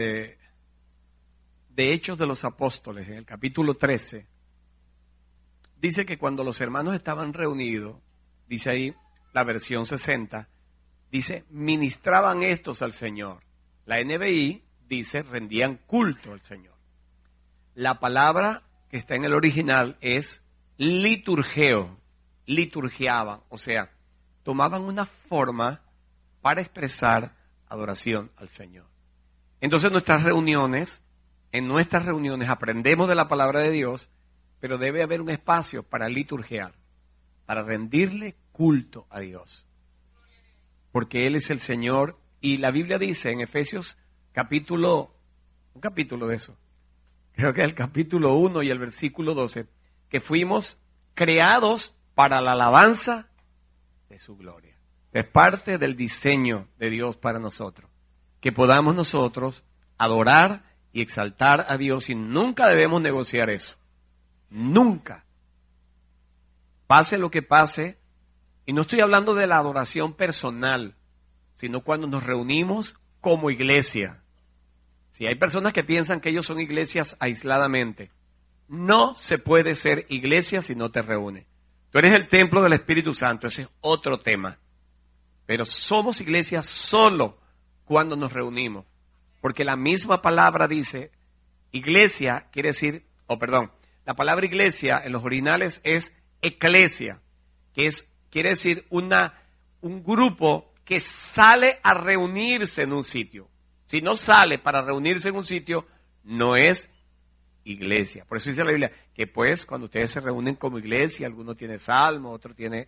[0.00, 0.38] de,
[1.76, 4.26] Hechos de los Apóstoles, en el capítulo 13,
[5.80, 7.96] dice que cuando los hermanos estaban reunidos,
[8.48, 8.94] dice ahí
[9.32, 10.48] la versión 60,
[11.10, 13.42] dice, ministraban estos al Señor.
[13.86, 16.74] La NBI dice, rendían culto al Señor.
[17.74, 20.42] La palabra que está en el original es
[20.76, 21.98] liturgeo,
[22.46, 23.90] liturgiaban, o sea,
[24.44, 25.82] tomaban una forma
[26.40, 27.34] para expresar
[27.68, 28.90] adoración al Señor.
[29.60, 31.02] Entonces nuestras reuniones,
[31.52, 34.10] en nuestras reuniones aprendemos de la palabra de Dios,
[34.58, 36.74] pero debe haber un espacio para liturgiar,
[37.46, 39.66] para rendirle culto a Dios.
[40.92, 43.98] Porque Él es el Señor y la Biblia dice en Efesios
[44.32, 45.14] capítulo,
[45.74, 46.56] un capítulo de eso,
[47.32, 49.66] creo que es el capítulo 1 y el versículo 12,
[50.08, 50.78] que fuimos
[51.14, 53.28] creados para la alabanza
[54.08, 54.76] de su gloria.
[55.12, 57.90] Es parte del diseño de Dios para nosotros.
[58.40, 59.64] Que podamos nosotros
[59.98, 63.76] adorar y exaltar a Dios y nunca debemos negociar eso.
[64.48, 65.24] Nunca.
[66.86, 67.98] Pase lo que pase.
[68.66, 70.94] Y no estoy hablando de la adoración personal,
[71.54, 74.22] sino cuando nos reunimos como iglesia.
[75.10, 78.10] Si hay personas que piensan que ellos son iglesias aisladamente,
[78.68, 81.46] no se puede ser iglesia si no te reúne.
[81.90, 84.58] Tú eres el templo del Espíritu Santo, ese es otro tema.
[85.46, 87.38] Pero somos iglesia solo
[87.90, 88.86] cuando nos reunimos.
[89.40, 91.10] Porque la misma palabra dice,
[91.72, 93.72] iglesia quiere decir, o perdón,
[94.06, 97.20] la palabra iglesia en los originales es eclesia,
[97.74, 99.42] que es, quiere decir una,
[99.80, 103.48] un grupo que sale a reunirse en un sitio.
[103.86, 105.84] Si no sale para reunirse en un sitio,
[106.22, 106.88] no es
[107.64, 108.24] iglesia.
[108.24, 111.80] Por eso dice la Biblia que pues cuando ustedes se reúnen como iglesia, alguno tiene
[111.80, 112.86] salmo, otro tiene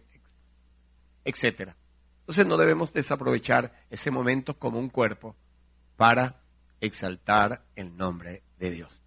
[1.25, 1.77] etcétera.
[2.22, 5.34] Entonces no debemos desaprovechar ese momento como un cuerpo
[5.96, 6.40] para
[6.80, 9.00] exaltar el nombre de Dios.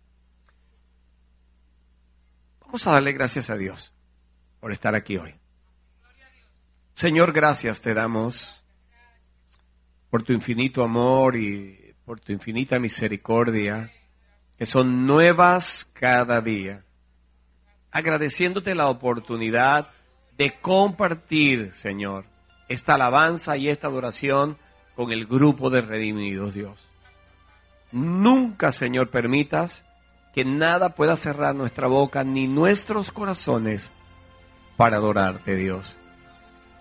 [2.61, 3.93] Vamos a darle gracias a Dios
[4.59, 5.33] por estar aquí hoy.
[6.93, 8.63] Señor, gracias te damos
[10.09, 13.91] por tu infinito amor y por tu infinita misericordia
[14.57, 16.83] que son nuevas cada día.
[17.91, 19.89] Agradeciéndote la oportunidad
[20.37, 22.25] de compartir, Señor,
[22.67, 24.57] esta alabanza y esta adoración
[24.95, 26.79] con el grupo de redimidos, Dios.
[27.91, 29.83] Nunca, Señor, permitas
[30.33, 33.89] que nada pueda cerrar nuestra boca ni nuestros corazones
[34.75, 35.95] para adorarte, Dios.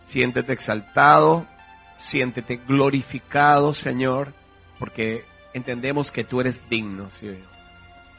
[0.04, 1.46] Siéntete exaltado,
[1.94, 4.32] siéntete glorificado, Señor,
[4.78, 7.36] porque entendemos que tú eres digno, Señor.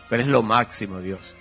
[0.07, 1.34] Tú eres lo máximo, Dios.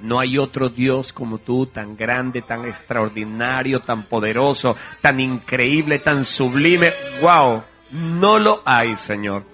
[0.00, 6.24] No hay otro Dios como tú, tan grande, tan extraordinario, tan poderoso, tan increíble, tan
[6.24, 6.92] sublime.
[7.20, 7.64] ¡Wow!
[7.90, 9.44] No lo hay, Señor.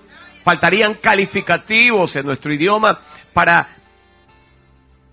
[0.43, 2.99] Faltarían calificativos en nuestro idioma
[3.33, 3.69] para,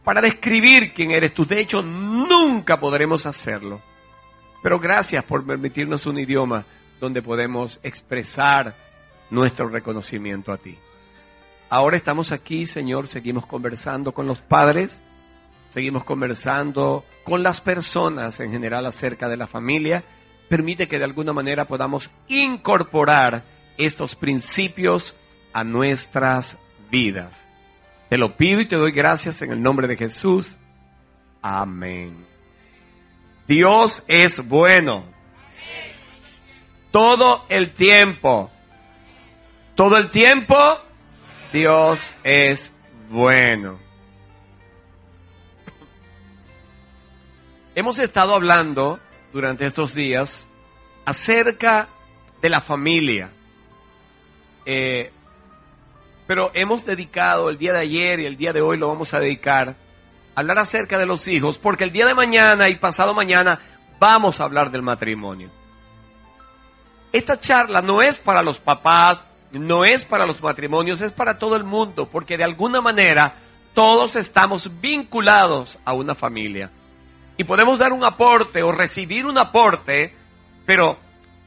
[0.04, 1.46] para describir quién eres tú.
[1.46, 3.82] De hecho, nunca podremos hacerlo.
[4.62, 6.66] Pero gracias por permitirnos un idioma
[7.00, 8.76] donde podemos expresar
[9.30, 10.78] nuestro reconocimiento a ti.
[11.70, 15.00] Ahora estamos aquí, Señor, seguimos conversando con los padres,
[15.74, 20.04] seguimos conversando con las personas en general acerca de la familia.
[20.50, 23.44] Permite que de alguna manera podamos incorporar
[23.78, 25.16] estos principios
[25.54, 26.58] a nuestras
[26.90, 27.32] vidas.
[28.10, 30.58] Te lo pido y te doy gracias en el nombre de Jesús.
[31.42, 32.16] Amén.
[33.48, 35.04] Dios es bueno.
[36.92, 38.52] Todo el tiempo.
[39.76, 40.56] Todo el tiempo
[41.52, 42.72] Dios es
[43.10, 43.91] bueno.
[47.74, 49.00] Hemos estado hablando
[49.32, 50.46] durante estos días
[51.06, 51.88] acerca
[52.42, 53.30] de la familia.
[54.66, 55.10] Eh,
[56.28, 59.22] pero hemos dedicado el día de ayer y el día de hoy lo vamos a
[59.22, 59.76] dedicar
[60.36, 63.60] a hablar acerca de los hijos, porque el día de mañana y pasado mañana
[64.00, 65.50] vamos a hablar del matrimonio.
[67.14, 71.56] Esta charla no es para los papás, no es para los matrimonios, es para todo
[71.56, 73.36] el mundo, porque de alguna manera
[73.74, 76.70] todos estamos vinculados a una familia.
[77.42, 80.14] Y podemos dar un aporte o recibir un aporte,
[80.64, 81.00] pero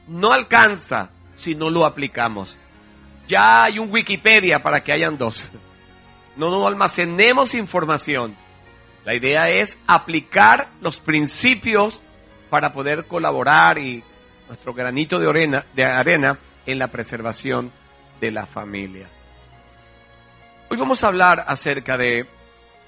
[0.09, 2.57] no alcanza si no lo aplicamos.
[3.29, 5.49] Ya hay un Wikipedia para que hayan dos.
[6.35, 8.35] No nos almacenemos información.
[9.05, 12.01] La idea es aplicar los principios
[12.49, 14.03] para poder colaborar y
[14.49, 17.71] nuestro granito de arena, de arena en la preservación
[18.19, 19.07] de la familia.
[20.69, 22.25] Hoy vamos a hablar acerca de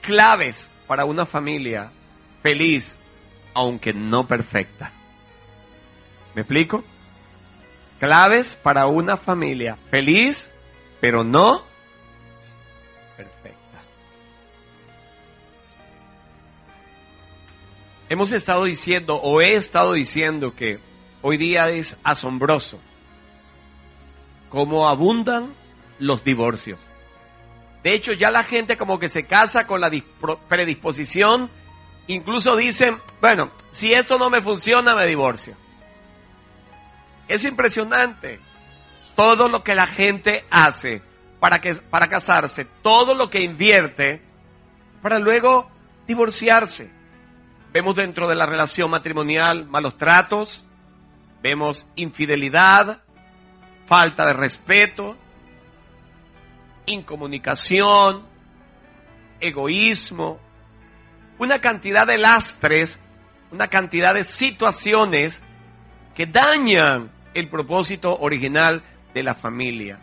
[0.02, 1.90] claves para una familia
[2.44, 2.97] feliz,
[3.58, 4.92] aunque no perfecta.
[6.36, 6.84] ¿Me explico?
[8.00, 10.52] Claves para una familia feliz,
[11.02, 11.64] pero no
[13.18, 13.80] perfecta.
[18.10, 20.78] Hemos estado diciendo, o he estado diciendo, que
[21.24, 22.80] hoy día es asombroso
[24.50, 25.52] cómo abundan
[25.98, 26.80] los divorcios.
[27.82, 29.92] De hecho, ya la gente como que se casa con la
[30.48, 31.50] predisposición
[32.08, 35.56] incluso dicen, bueno, si esto no me funciona, me divorcio.
[37.28, 38.40] Es impresionante
[39.16, 41.02] todo lo que la gente hace
[41.40, 44.22] para, que, para casarse, todo lo que invierte
[45.02, 45.70] para luego
[46.08, 46.90] divorciarse.
[47.74, 50.66] Vemos dentro de la relación matrimonial malos tratos,
[51.44, 53.02] vemos infidelidad,
[53.86, 55.16] falta de respeto,
[56.86, 58.24] incomunicación,
[59.40, 60.40] egoísmo,
[61.40, 63.00] una cantidad de lastres,
[63.52, 65.42] una cantidad de situaciones
[66.16, 70.00] que dañan el propósito original de la familia.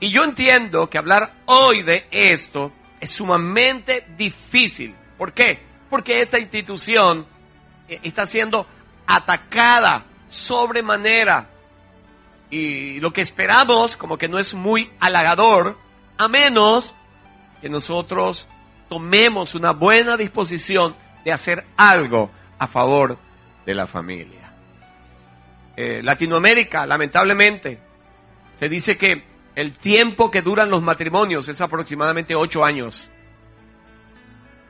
[0.00, 4.94] Y yo entiendo que hablar hoy de esto es sumamente difícil.
[5.16, 5.62] ¿Por qué?
[5.88, 7.26] Porque esta institución
[7.88, 8.66] eh, está siendo
[9.06, 11.48] atacada sobremanera.
[12.50, 15.78] Y lo que esperamos como que no es muy halagador,
[16.18, 16.94] a menos
[17.60, 18.48] que nosotros
[18.88, 20.94] tomemos una buena disposición
[21.24, 23.18] de hacer algo a favor
[23.64, 24.52] de la familia.
[25.76, 27.80] Eh, Latinoamérica, lamentablemente,
[28.56, 33.10] se dice que el tiempo que duran los matrimonios es aproximadamente ocho años.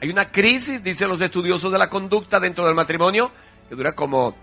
[0.00, 3.32] Hay una crisis, dicen los estudiosos de la conducta dentro del matrimonio,
[3.68, 4.36] que dura como,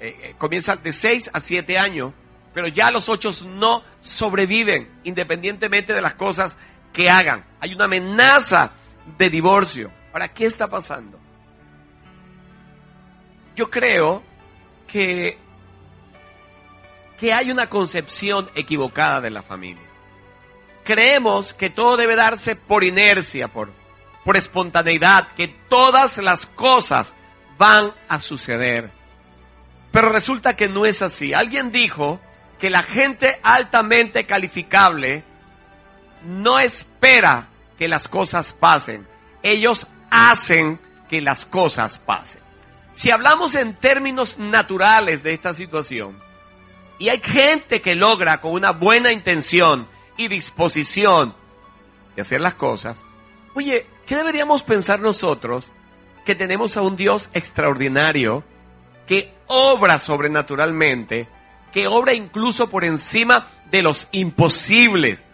[0.00, 2.12] eh, eh, comienza de seis a siete años,
[2.54, 6.56] pero ya los ocho no sobreviven independientemente de las cosas
[6.92, 7.44] que hagan.
[7.60, 8.72] Hay una amenaza
[9.16, 9.90] de divorcio.
[10.12, 11.18] Ahora, ¿qué está pasando?
[13.54, 14.22] Yo creo
[14.86, 15.38] que,
[17.18, 19.88] que hay una concepción equivocada de la familia
[20.88, 23.68] creemos que todo debe darse por inercia, por,
[24.24, 27.12] por espontaneidad, que todas las cosas
[27.58, 28.90] van a suceder.
[29.92, 31.34] Pero resulta que no es así.
[31.34, 32.18] Alguien dijo
[32.58, 35.24] que la gente altamente calificable
[36.24, 39.06] no espera que las cosas pasen.
[39.42, 42.42] Ellos hacen que las cosas pasen.
[42.94, 46.16] Si hablamos en términos naturales de esta situación,
[46.98, 49.86] y hay gente que logra con una buena intención
[50.16, 51.34] y disposición
[52.16, 53.04] de hacer las cosas,
[53.54, 55.70] oye, ¿qué deberíamos pensar nosotros
[56.24, 58.42] que tenemos a un Dios extraordinario
[59.06, 61.28] que obra sobrenaturalmente,
[61.72, 65.24] que obra incluso por encima de los imposibles,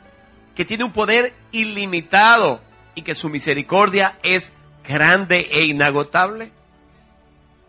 [0.55, 2.61] que tiene un poder ilimitado
[2.95, 4.53] y que su misericordia es
[4.87, 6.53] grande e inagotable?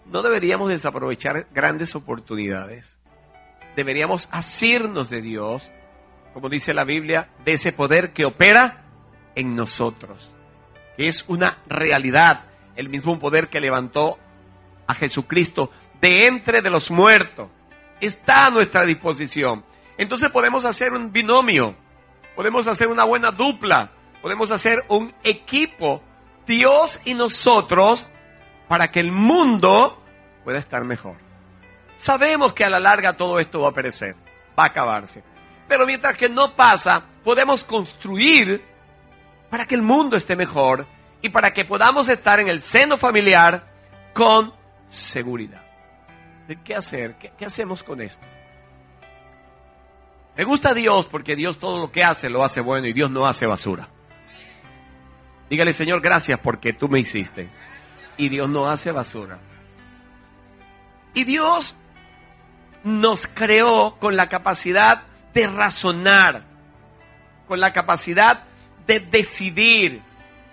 [0.05, 2.95] No deberíamos desaprovechar grandes oportunidades.
[3.75, 5.71] Deberíamos asirnos de Dios
[6.35, 8.83] como dice la Biblia, de ese poder que opera
[9.35, 10.35] en nosotros,
[10.97, 12.43] que es una realidad,
[12.75, 14.19] el mismo poder que levantó
[14.85, 15.71] a Jesucristo
[16.01, 17.47] de entre los muertos,
[18.01, 19.63] está a nuestra disposición.
[19.97, 21.73] Entonces podemos hacer un binomio,
[22.35, 23.91] podemos hacer una buena dupla,
[24.21, 26.01] podemos hacer un equipo,
[26.45, 28.07] Dios y nosotros,
[28.67, 30.01] para que el mundo
[30.43, 31.15] pueda estar mejor.
[31.97, 34.15] Sabemos que a la larga todo esto va a perecer,
[34.57, 35.23] va a acabarse.
[35.67, 38.63] Pero mientras que no pasa, podemos construir
[39.49, 40.85] para que el mundo esté mejor
[41.21, 43.65] y para que podamos estar en el seno familiar
[44.13, 44.53] con
[44.87, 45.63] seguridad.
[46.63, 47.15] ¿Qué hacer?
[47.15, 48.23] ¿Qué, qué hacemos con esto?
[50.37, 53.25] Me gusta Dios porque Dios todo lo que hace lo hace bueno y Dios no
[53.25, 53.87] hace basura.
[55.49, 57.49] Dígale, Señor, gracias porque tú me hiciste.
[58.17, 59.39] Y Dios no hace basura.
[61.13, 61.75] Y Dios
[62.83, 66.43] nos creó con la capacidad de razonar,
[67.47, 68.43] con la capacidad
[68.87, 70.01] de decidir,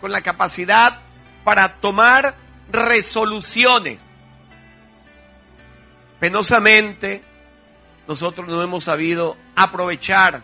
[0.01, 1.01] con la capacidad
[1.45, 2.37] para tomar
[2.71, 4.01] resoluciones.
[6.21, 7.23] Penosamente,
[8.07, 10.43] nosotros no hemos sabido aprovechar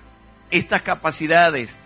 [0.51, 1.77] estas capacidades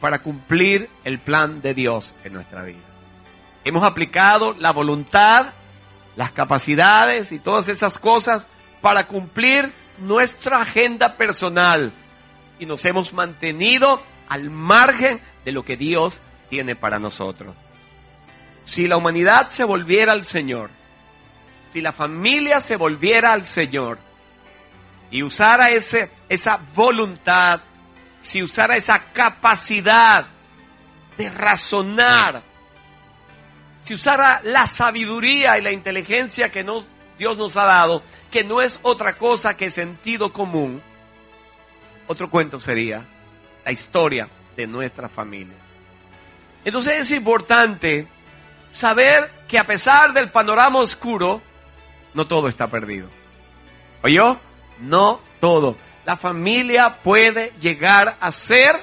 [0.00, 2.78] para cumplir el plan de Dios en nuestra vida.
[3.64, 5.46] Hemos aplicado la voluntad,
[6.16, 8.46] las capacidades y todas esas cosas
[8.80, 11.92] para cumplir nuestra agenda personal
[12.58, 17.54] y nos hemos mantenido al margen de lo que Dios tiene para nosotros.
[18.64, 20.70] Si la humanidad se volviera al Señor,
[21.72, 23.98] si la familia se volviera al Señor
[25.10, 27.60] y usara ese, esa voluntad,
[28.20, 30.26] si usara esa capacidad
[31.18, 32.42] de razonar,
[33.82, 36.64] si usara la sabiduría y la inteligencia que
[37.18, 40.80] Dios nos ha dado, que no es otra cosa que sentido común,
[42.06, 43.04] otro cuento sería
[43.64, 45.56] la historia de nuestra familia.
[46.64, 48.06] Entonces es importante
[48.70, 51.42] saber que a pesar del panorama oscuro,
[52.14, 53.08] no todo está perdido.
[54.04, 54.38] ¿Oyó?
[54.80, 55.76] No todo.
[56.10, 58.74] La familia puede llegar a ser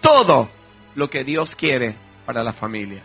[0.00, 0.48] todo
[0.94, 3.02] lo que Dios quiere para la familia.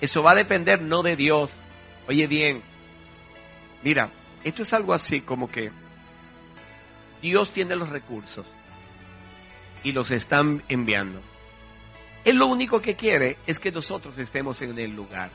[0.00, 1.58] Eso va a depender no de Dios.
[2.06, 2.62] Oye bien,
[3.82, 4.10] mira,
[4.44, 5.72] esto es algo así como que
[7.20, 8.46] Dios tiene los recursos
[9.82, 11.20] y los están enviando.
[12.24, 15.30] Él lo único que quiere es que nosotros estemos en el lugar.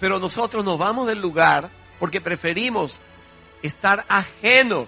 [0.00, 3.00] Pero nosotros nos vamos del lugar porque preferimos
[3.62, 4.86] estar ajenos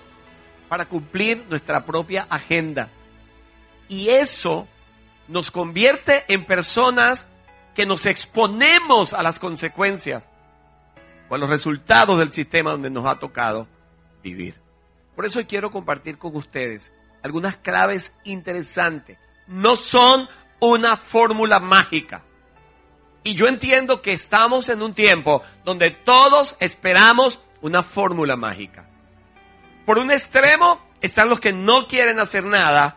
[0.68, 2.88] para cumplir nuestra propia agenda.
[3.88, 4.66] Y eso
[5.28, 7.28] nos convierte en personas
[7.74, 10.28] que nos exponemos a las consecuencias
[11.28, 13.66] o a los resultados del sistema donde nos ha tocado
[14.22, 14.54] vivir.
[15.14, 16.92] Por eso quiero compartir con ustedes
[17.22, 19.18] algunas claves interesantes.
[19.46, 20.28] No son
[20.60, 22.22] una fórmula mágica.
[23.22, 28.86] Y yo entiendo que estamos en un tiempo donde todos esperamos una fórmula mágica.
[29.84, 32.96] Por un extremo están los que no quieren hacer nada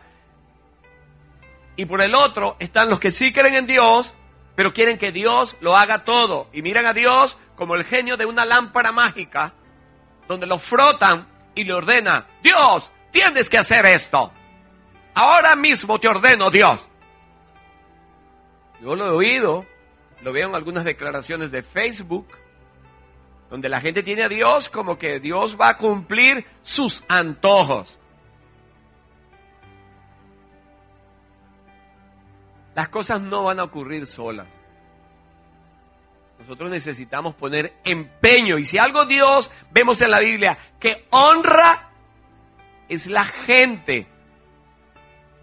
[1.76, 4.14] y por el otro están los que sí creen en Dios,
[4.56, 8.26] pero quieren que Dios lo haga todo y miran a Dios como el genio de
[8.26, 9.52] una lámpara mágica
[10.26, 14.32] donde lo frotan y le ordena, Dios, tienes que hacer esto.
[15.14, 16.78] Ahora mismo te ordeno, Dios.
[18.80, 19.66] Yo lo he oído,
[20.22, 22.28] lo veo en algunas declaraciones de Facebook,
[23.50, 27.98] donde la gente tiene a Dios como que Dios va a cumplir sus antojos.
[32.74, 34.46] Las cosas no van a ocurrir solas.
[36.38, 38.58] Nosotros necesitamos poner empeño.
[38.58, 41.90] Y si algo Dios vemos en la Biblia que honra,
[42.88, 44.06] es la gente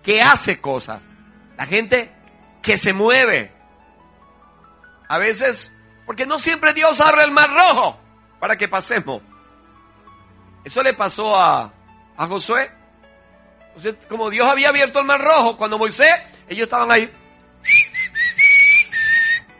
[0.01, 1.03] que hace cosas.
[1.57, 2.11] La gente
[2.61, 3.51] que se mueve.
[5.07, 5.71] A veces,
[6.05, 7.99] porque no siempre Dios abre el mar rojo
[8.39, 9.21] para que pasemos.
[10.63, 11.71] Eso le pasó a,
[12.17, 12.71] a Josué.
[14.09, 16.13] como Dios había abierto el mar rojo, cuando Moisés,
[16.47, 17.11] ellos estaban ahí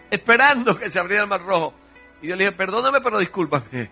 [0.10, 1.74] esperando que se abriera el mar rojo.
[2.22, 3.90] Y Dios le dijo, perdóname, pero discúlpame.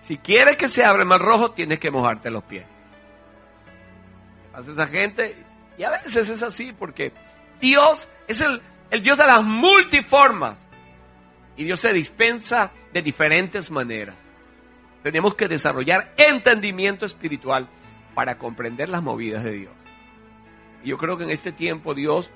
[0.00, 2.66] Si quieres que se abra el mar rojo, tienes que mojarte los pies.
[4.52, 5.36] Hace esa gente,
[5.78, 7.12] y a veces es así, porque
[7.60, 8.60] Dios es el,
[8.90, 10.58] el Dios de las multiformas.
[11.56, 14.16] Y Dios se dispensa de diferentes maneras.
[15.02, 17.68] Tenemos que desarrollar entendimiento espiritual
[18.14, 19.72] para comprender las movidas de Dios.
[20.84, 22.32] Y yo creo que en este tiempo Dios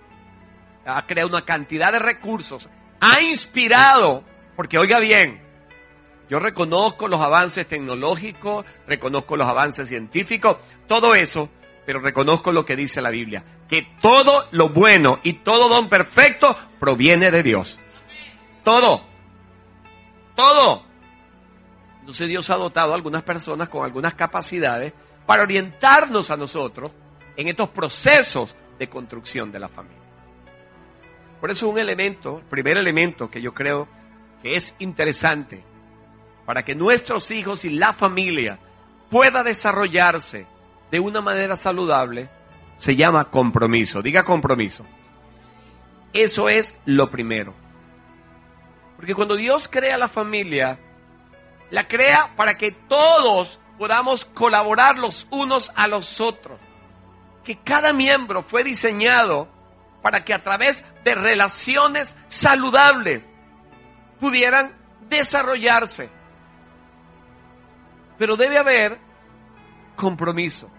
[0.87, 2.69] ha creado una cantidad de recursos,
[3.01, 4.25] ha inspirado,
[4.57, 5.41] porque oiga bien,
[6.29, 10.57] yo reconozco los avances tecnológicos, reconozco los avances científicos,
[10.87, 11.51] todo eso,
[11.87, 16.57] pero reconozco lo que dice la Biblia, que todo lo bueno y todo don perfecto
[16.81, 17.79] proviene de Dios.
[18.65, 19.05] Todo.
[20.35, 20.83] Todo.
[22.01, 24.93] Entonces Dios ha dotado a algunas personas con algunas capacidades
[25.27, 26.93] para orientarnos a nosotros
[27.37, 30.03] en estos procesos de construcción de la familia.
[31.41, 33.87] Por eso un elemento, el primer elemento que yo creo
[34.43, 35.63] que es interesante
[36.45, 38.59] para que nuestros hijos y la familia
[39.11, 40.47] pueda desarrollarse
[40.91, 42.29] de una manera saludable,
[42.79, 44.03] se llama compromiso.
[44.03, 44.85] Diga compromiso.
[46.13, 47.64] Eso es lo primero.
[48.97, 50.79] Porque cuando Dios crea la familia,
[51.71, 56.59] la crea para que todos podamos colaborar los unos a los otros.
[57.43, 59.49] Que cada miembro fue diseñado
[60.03, 63.29] para que a través de relaciones saludables
[64.21, 64.75] pudieran
[65.09, 66.11] desarrollarse.
[68.19, 68.99] Pero debe haber
[69.97, 70.71] compromiso.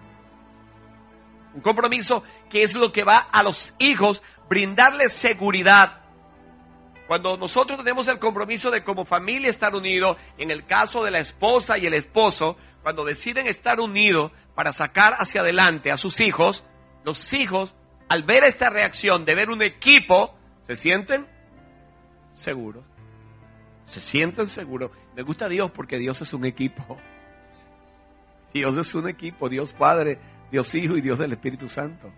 [1.53, 6.01] Un compromiso que es lo que va a los hijos brindarles seguridad.
[7.07, 11.19] Cuando nosotros tenemos el compromiso de como familia estar unidos, en el caso de la
[11.19, 16.63] esposa y el esposo, cuando deciden estar unidos para sacar hacia adelante a sus hijos,
[17.03, 17.75] los hijos
[18.09, 21.27] al ver esta reacción de ver un equipo, se sienten
[22.33, 22.83] seguros.
[23.85, 24.91] Se sienten seguros.
[25.15, 26.97] Me gusta Dios porque Dios es un equipo.
[28.53, 30.17] Dios es un equipo, Dios Padre,
[30.51, 32.11] Dios Hijo y Dios del Espíritu Santo.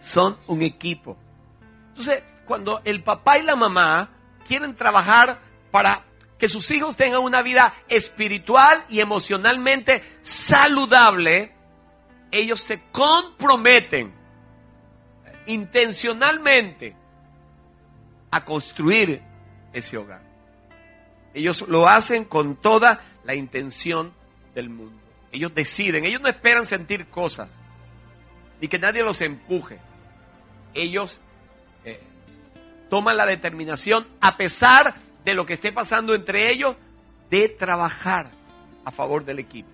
[0.00, 1.16] Son un equipo.
[1.90, 4.10] Entonces, cuando el papá y la mamá
[4.46, 6.04] quieren trabajar para
[6.38, 11.52] que sus hijos tengan una vida espiritual y emocionalmente saludable,
[12.30, 14.12] ellos se comprometen
[15.46, 16.94] intencionalmente
[18.30, 19.22] a construir
[19.72, 20.22] ese hogar.
[21.32, 24.12] Ellos lo hacen con toda la intención
[24.54, 24.98] del mundo.
[25.32, 27.50] Ellos deciden, ellos no esperan sentir cosas,
[28.60, 29.78] ni que nadie los empuje.
[30.74, 31.20] Ellos
[32.88, 36.76] toman la determinación, a pesar de lo que esté pasando entre ellos,
[37.30, 38.30] de trabajar
[38.84, 39.70] a favor del equipo.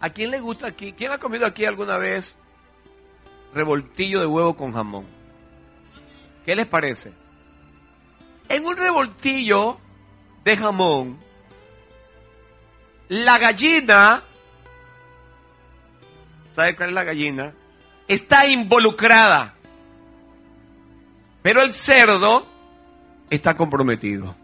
[0.00, 0.92] ¿A quién le gusta aquí?
[0.92, 2.36] ¿Quién ha comido aquí alguna vez
[3.54, 5.06] revoltillo de huevo con jamón?
[6.44, 7.12] ¿Qué les parece?
[8.48, 9.78] En un revoltillo
[10.44, 11.18] de jamón,
[13.08, 14.22] la gallina,
[16.54, 17.52] ¿sabe cuál es la gallina?
[18.06, 19.55] Está involucrada.
[21.46, 22.44] Pero el cerdo
[23.30, 24.34] está comprometido.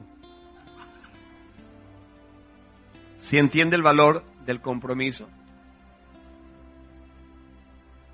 [3.18, 5.28] ¿Si entiende el valor del compromiso?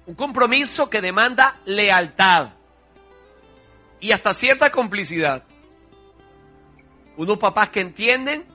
[0.06, 2.52] Un compromiso que demanda lealtad
[4.00, 5.44] y hasta cierta complicidad.
[7.18, 8.46] Unos papás que entienden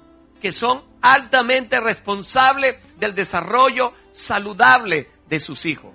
[0.41, 5.93] que son altamente responsables del desarrollo saludable de sus hijos.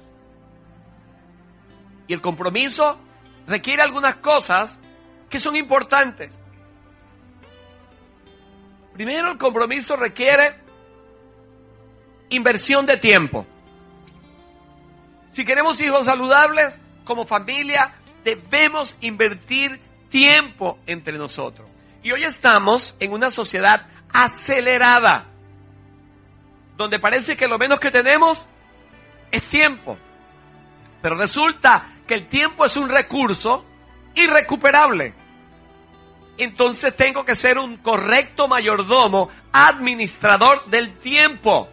[2.06, 3.00] Y el compromiso
[3.48, 4.78] requiere algunas cosas
[5.28, 6.34] que son importantes.
[8.92, 10.56] Primero, el compromiso requiere
[12.28, 13.46] inversión de tiempo.
[15.32, 21.66] Si queremos hijos saludables, como familia, debemos invertir tiempo entre nosotros.
[22.02, 25.26] Y hoy estamos en una sociedad acelerada,
[26.76, 28.46] donde parece que lo menos que tenemos
[29.30, 29.96] es tiempo.
[31.00, 33.64] Pero resulta que el tiempo es un recurso
[34.16, 35.14] irrecuperable.
[36.38, 41.68] Entonces tengo que ser un correcto mayordomo, administrador del tiempo.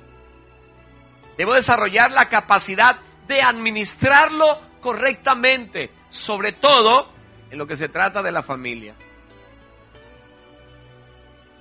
[1.38, 7.10] Debo desarrollar la capacidad de administrarlo correctamente, sobre todo
[7.50, 8.94] en lo que se trata de la familia.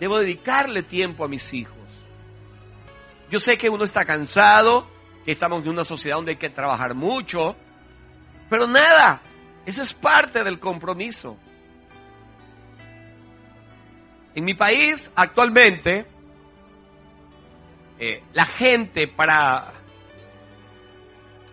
[0.00, 1.76] Debo dedicarle tiempo a mis hijos.
[3.30, 4.86] Yo sé que uno está cansado,
[5.24, 7.56] que estamos en una sociedad donde hay que trabajar mucho,
[8.54, 9.20] pero nada,
[9.66, 11.36] eso es parte del compromiso.
[14.32, 16.06] En mi país actualmente,
[17.98, 19.72] eh, la gente para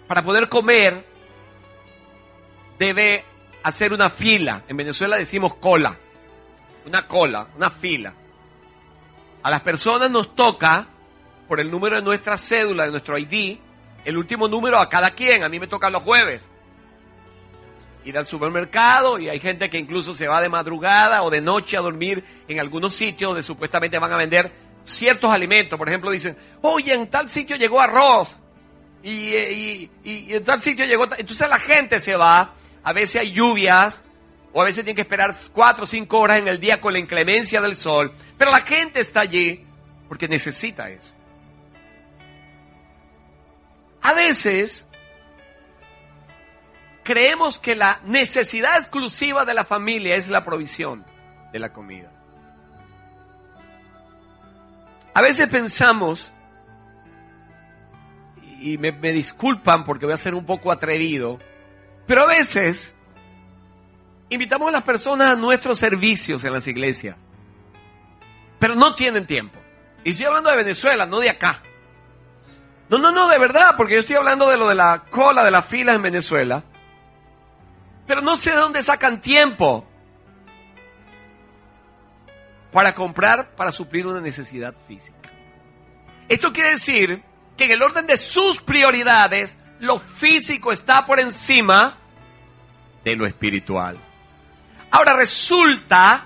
[0.07, 1.03] para poder comer
[2.77, 3.25] debe
[3.63, 4.61] hacer una fila.
[4.67, 5.97] En Venezuela decimos cola.
[6.85, 8.13] Una cola, una fila.
[9.41, 10.85] A las personas nos toca,
[11.47, 13.57] por el número de nuestra cédula, de nuestro ID,
[14.05, 15.43] el último número a cada quien.
[15.43, 16.51] A mí me toca los jueves.
[18.03, 21.77] Ir al supermercado y hay gente que incluso se va de madrugada o de noche
[21.77, 24.51] a dormir en algunos sitios donde supuestamente van a vender
[24.83, 25.77] ciertos alimentos.
[25.77, 28.39] Por ejemplo, dicen, oye, en tal sitio llegó arroz
[29.03, 31.05] y, en tal sitio llegó.
[31.17, 34.03] Entonces la gente se va, a veces hay lluvias,
[34.53, 36.99] o a veces tiene que esperar cuatro o cinco horas en el día con la
[36.99, 39.65] inclemencia del sol, pero la gente está allí
[40.07, 41.13] porque necesita eso.
[44.01, 44.85] A veces
[47.11, 51.03] creemos que la necesidad exclusiva de la familia es la provisión
[51.51, 52.09] de la comida.
[55.13, 56.33] A veces pensamos
[58.61, 61.37] y me, disculpan porque voy a ser un poco atrevido,
[62.07, 62.95] pero a veces
[64.29, 67.17] invitamos a las personas a nuestros servicios en las iglesias,
[68.57, 69.59] pero no tienen tiempo.
[70.05, 71.61] Y estoy hablando de Venezuela, no de acá.
[72.87, 75.51] No, no, no, de verdad, porque yo estoy hablando de lo de la cola de
[75.51, 76.63] la fila en Venezuela.
[78.11, 79.87] Pero no sé de dónde sacan tiempo
[82.73, 85.29] para comprar, para suplir una necesidad física.
[86.27, 87.23] Esto quiere decir
[87.55, 91.99] que en el orden de sus prioridades, lo físico está por encima
[93.05, 93.97] de lo espiritual.
[94.91, 96.25] Ahora resulta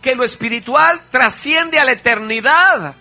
[0.00, 2.94] que lo espiritual trasciende a la eternidad,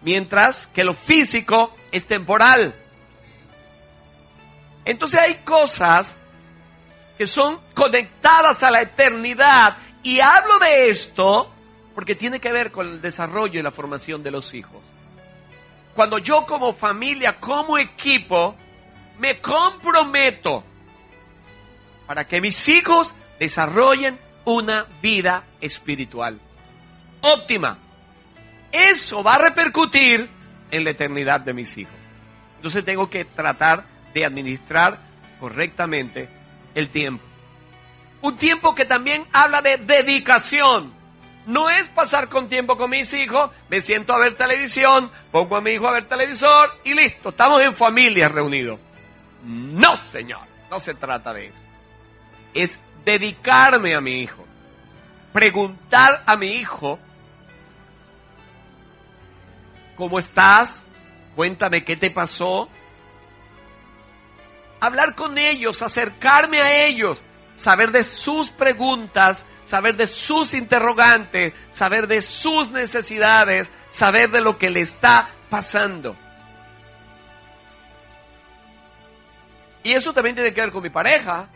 [0.00, 2.76] mientras que lo físico es temporal.
[4.84, 6.16] Entonces hay cosas
[7.16, 11.52] que son conectadas a la eternidad y hablo de esto
[11.94, 14.80] porque tiene que ver con el desarrollo y la formación de los hijos
[15.94, 18.56] cuando yo como familia, como equipo,
[19.18, 20.64] me comprometo
[22.06, 26.40] para que mis hijos desarrollen una vida espiritual
[27.20, 27.78] óptima.
[28.72, 30.28] Eso va a repercutir
[30.70, 31.94] en la eternidad de mis hijos.
[32.56, 34.98] Entonces tengo que tratar de administrar
[35.38, 36.28] correctamente
[36.74, 37.24] el tiempo.
[38.20, 40.92] Un tiempo que también habla de dedicación.
[41.46, 45.60] No es pasar con tiempo con mis hijos, me siento a ver televisión, pongo a
[45.60, 48.78] mi hijo a ver televisor y listo, estamos en familia reunidos.
[49.44, 51.62] No, señor, no se trata de eso.
[52.54, 54.44] Es dedicarme a mi hijo,
[55.32, 57.00] preguntar a mi hijo,
[59.96, 60.86] ¿cómo estás?
[61.34, 62.68] Cuéntame qué te pasó.
[64.82, 67.22] Hablar con ellos, acercarme a ellos,
[67.54, 74.58] saber de sus preguntas, saber de sus interrogantes, saber de sus necesidades, saber de lo
[74.58, 76.16] que le está pasando.
[79.84, 81.48] Y eso también tiene que ver con mi pareja.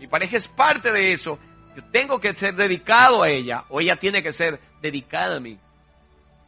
[0.00, 1.38] Mi pareja es parte de eso.
[1.76, 5.56] Yo tengo que ser dedicado a ella o ella tiene que ser dedicada a mí.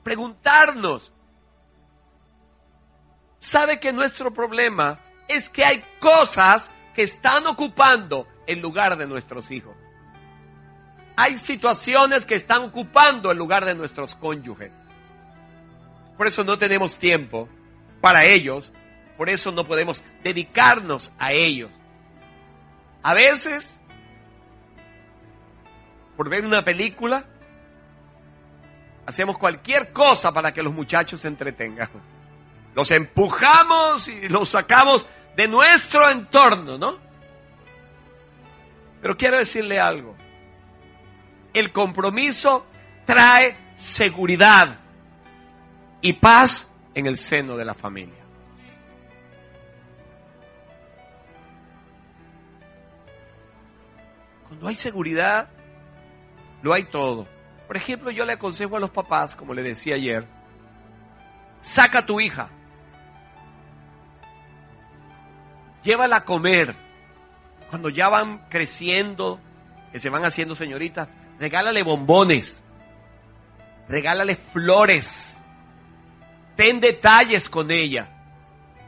[0.02, 1.12] Preguntarnos.
[3.38, 9.50] ¿Sabe que nuestro problema es que hay cosas que están ocupando el lugar de nuestros
[9.50, 9.76] hijos?
[11.16, 14.72] Hay situaciones que están ocupando el lugar de nuestros cónyuges.
[16.16, 17.48] Por eso no tenemos tiempo
[18.00, 18.72] para ellos,
[19.16, 21.70] por eso no podemos dedicarnos a ellos.
[23.02, 23.78] A veces,
[26.16, 27.24] por ver una película,
[29.06, 31.88] hacemos cualquier cosa para que los muchachos se entretengan.
[32.76, 36.98] Los empujamos y los sacamos de nuestro entorno, ¿no?
[39.00, 40.14] Pero quiero decirle algo.
[41.54, 42.66] El compromiso
[43.06, 44.78] trae seguridad
[46.02, 48.22] y paz en el seno de la familia.
[54.48, 55.48] Cuando hay seguridad,
[56.60, 57.26] lo hay todo.
[57.66, 60.26] Por ejemplo, yo le aconsejo a los papás, como le decía ayer,
[61.62, 62.50] saca a tu hija,
[65.86, 66.74] llévala a comer.
[67.70, 69.40] Cuando ya van creciendo,
[69.92, 72.62] que se van haciendo señoritas, regálale bombones,
[73.88, 75.38] regálale flores,
[76.56, 78.08] ten detalles con ella.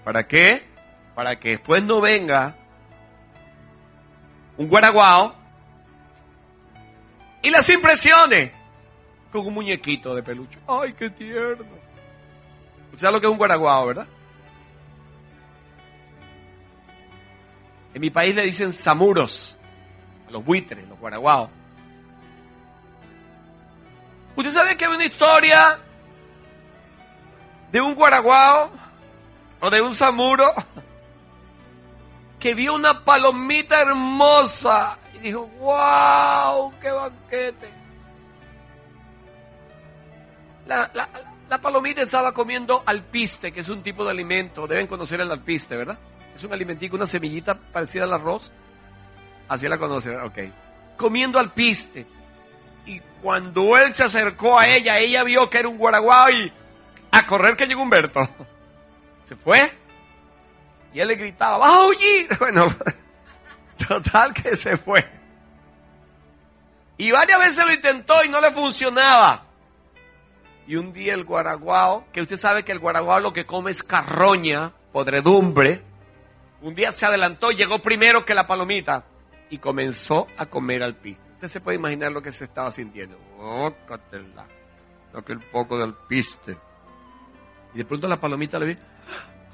[0.05, 0.67] ¿Para qué?
[1.15, 2.55] Para que después no venga
[4.57, 5.35] un guaraguao
[7.43, 8.53] y las impresiones
[9.33, 10.59] con un muñequito de peluche.
[10.67, 11.65] ¡Ay, qué tierno!
[12.87, 14.07] ¿Usted sabe lo que es un guaraguao, verdad?
[17.95, 19.59] En mi país le dicen samuros,
[20.27, 21.51] a los buitres, los guaraguaos.
[24.37, 25.79] ¿Usted sabe que hay una historia
[27.73, 28.71] de un guaraguao
[29.61, 30.55] o de un samuro
[32.39, 37.71] que vio una palomita hermosa y dijo, wow, qué banquete.
[40.67, 40.91] La,
[41.49, 44.67] la, palomita estaba comiendo alpiste, que es un tipo de alimento.
[44.67, 45.99] Deben conocer el alpiste, ¿verdad?
[46.39, 48.53] Es un alimentico, una semillita parecida al arroz.
[49.49, 50.39] Así la conocen, ok.
[50.97, 52.07] Comiendo alpiste.
[52.87, 56.53] Y cuando él se acercó a ella, ella vio que era un guaraguao y
[57.11, 58.21] a correr que llegó Humberto.
[59.25, 59.73] Se fue.
[60.95, 62.29] Y él le gritaba, ¡vas a huir!
[62.39, 62.67] Bueno,
[63.89, 65.05] total que se fue.
[66.97, 69.45] Y varias veces lo intentó y no le funcionaba.
[70.69, 73.83] Y un día el guaraguao, que usted sabe que el guaraguao lo que come es
[73.83, 75.83] carroña, podredumbre,
[76.63, 79.05] un día se adelantó, llegó primero que la palomita
[79.51, 81.23] y comenzó a comer al piste.
[81.35, 83.17] Usted se puede imaginar lo que se estaba sintiendo.
[83.39, 83.73] Oh,
[85.13, 86.57] lo que el poco del piste.
[87.75, 88.79] Y de pronto la palomita le ve,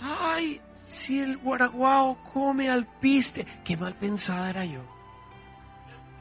[0.00, 3.46] ay, si el guaraguao come al piste.
[3.64, 4.80] Qué mal pensada era yo.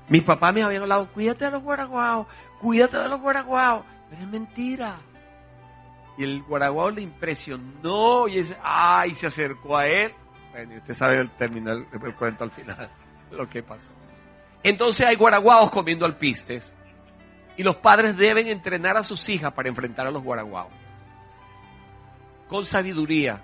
[0.09, 2.27] Mi papá me había hablado, cuídate de los guaraguaos,
[2.59, 3.85] cuídate de los guaraguaos.
[4.09, 4.97] Pero es mentira.
[6.17, 10.13] Y el guaraguao le impresionó y ay, se acercó a él.
[10.53, 12.87] Bueno, usted sabe el terminal, el cuento al final,
[13.31, 13.91] lo que pasó.
[14.61, 16.73] Entonces hay guaraguaos comiendo alpistes
[17.57, 20.71] y los padres deben entrenar a sus hijas para enfrentar a los guaraguaos.
[22.47, 23.43] Con sabiduría.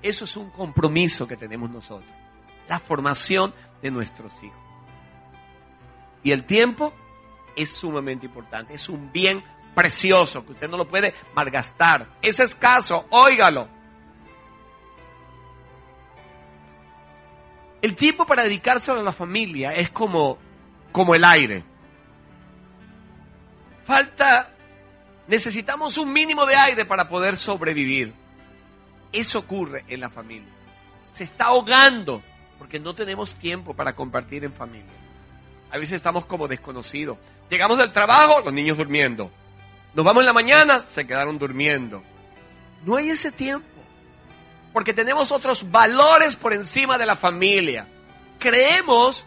[0.00, 2.10] Eso es un compromiso que tenemos nosotros.
[2.66, 4.58] La formación de nuestros hijos.
[6.24, 6.94] Y el tiempo
[7.54, 8.74] es sumamente importante.
[8.74, 12.06] Es un bien precioso que usted no lo puede malgastar.
[12.22, 13.68] Es escaso, óigalo.
[17.82, 20.38] El tiempo para dedicarse a la familia es como,
[20.92, 21.64] como el aire.
[23.84, 24.50] Falta,
[25.26, 28.12] necesitamos un mínimo de aire para poder sobrevivir.
[29.10, 30.48] Eso ocurre en la familia.
[31.12, 32.22] Se está ahogando
[32.56, 34.86] porque no tenemos tiempo para compartir en familia.
[35.72, 37.18] A veces estamos como desconocidos.
[37.50, 39.28] Llegamos del trabajo, los niños durmiendo.
[39.94, 42.02] Nos vamos en la mañana, se quedaron durmiendo.
[42.84, 43.66] No hay ese tiempo
[44.72, 47.86] porque tenemos otros valores por encima de la familia.
[48.38, 49.24] Creemos,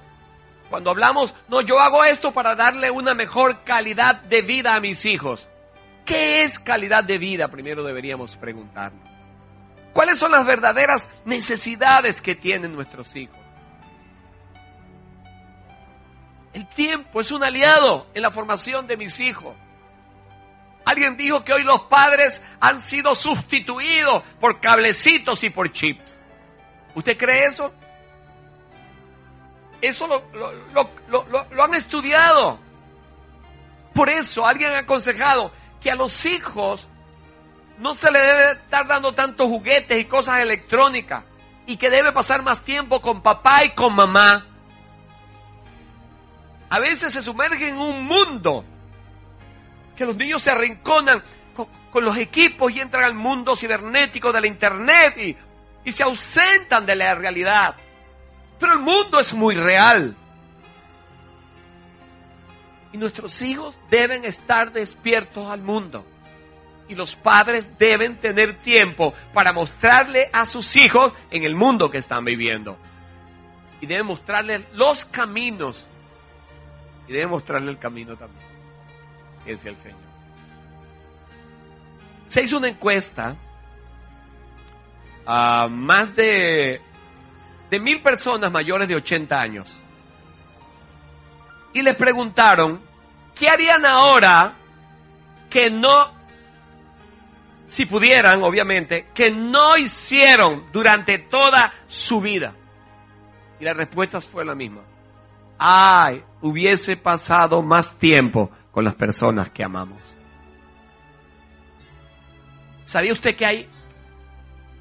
[0.70, 5.06] cuando hablamos, no, yo hago esto para darle una mejor calidad de vida a mis
[5.06, 5.50] hijos.
[6.06, 7.48] ¿Qué es calidad de vida?
[7.48, 9.10] Primero deberíamos preguntarnos.
[9.94, 13.38] ¿Cuáles son las verdaderas necesidades que tienen nuestros hijos?
[16.54, 19.56] El tiempo es un aliado en la formación de mis hijos.
[20.86, 26.20] Alguien dijo que hoy los padres han sido sustituidos por cablecitos y por chips.
[26.94, 27.74] ¿Usted cree eso?
[29.82, 32.60] Eso lo, han estudiado.
[33.94, 36.88] Por eso alguien ha aconsejado que a los hijos
[37.80, 41.24] no se le debe estar dando tantos juguetes y cosas electrónicas
[41.66, 44.46] y que debe pasar más tiempo con papá y con mamá.
[46.70, 48.66] A veces se sumerge en un mundo
[49.96, 51.24] que los niños se arrinconan
[51.56, 55.38] con, los equipos y entran al mundo cibernético de la internet y,
[55.86, 57.76] y se ausentan de la realidad.
[58.60, 60.16] Pero el mundo es muy real.
[62.92, 66.06] Y nuestros hijos deben estar despiertos al mundo.
[66.88, 71.98] Y los padres deben tener tiempo para mostrarle a sus hijos en el mundo que
[71.98, 72.78] están viviendo.
[73.82, 75.88] Y deben mostrarles los caminos.
[77.08, 78.55] Y deben mostrarle el camino también.
[79.46, 80.00] Es el Señor.
[82.30, 83.36] Se hizo una encuesta
[85.26, 86.82] a más de,
[87.70, 89.84] de mil personas mayores de 80 años.
[91.74, 92.82] Y les preguntaron,
[93.36, 94.54] ¿qué harían ahora
[95.50, 96.10] que no,
[97.68, 102.54] si pudieran, obviamente, que no hicieron durante toda su vida?
[103.60, 104.82] Y la respuesta fue la misma.
[105.58, 110.02] Ay, hubiese pasado más tiempo con las personas que amamos.
[112.84, 113.70] ¿Sabía usted que hay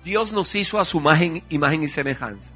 [0.02, 2.50] Dios nos hizo a su imagen, imagen y semejanza.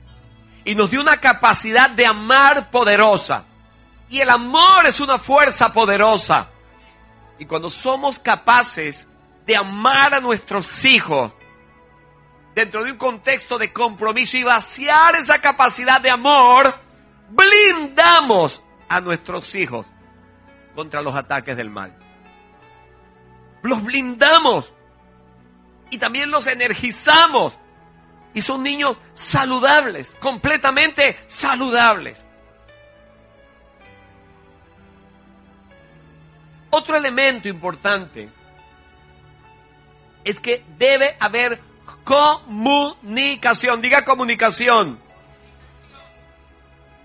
[0.64, 3.44] Y nos dio una capacidad de amar poderosa.
[4.11, 6.48] Y el amor es una fuerza poderosa.
[7.38, 9.07] Y cuando somos capaces
[9.46, 11.33] de amar a nuestros hijos
[12.53, 16.74] dentro de un contexto de compromiso y vaciar esa capacidad de amor,
[17.31, 19.87] blindamos a nuestros hijos
[20.74, 21.94] contra los ataques del mal.
[23.62, 24.72] Los blindamos
[25.90, 27.59] y también los energizamos.
[28.35, 32.24] Y son niños saludables, completamente saludables.
[36.70, 38.28] Otro elemento importante
[40.24, 41.61] es que debe haber
[42.04, 43.81] comunicación.
[43.81, 45.00] Diga comunicación.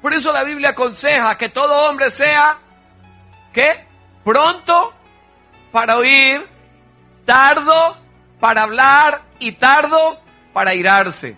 [0.02, 2.60] Por eso la Biblia aconseja que todo hombre sea,
[3.54, 3.86] ¿qué?
[4.24, 4.94] Pronto
[5.72, 6.46] para oír,
[7.26, 7.98] tardo
[8.40, 10.20] para hablar y tardo
[10.52, 11.38] para irarse.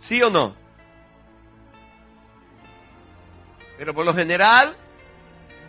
[0.00, 0.54] ¿Sí o no?
[3.78, 4.76] Pero por lo general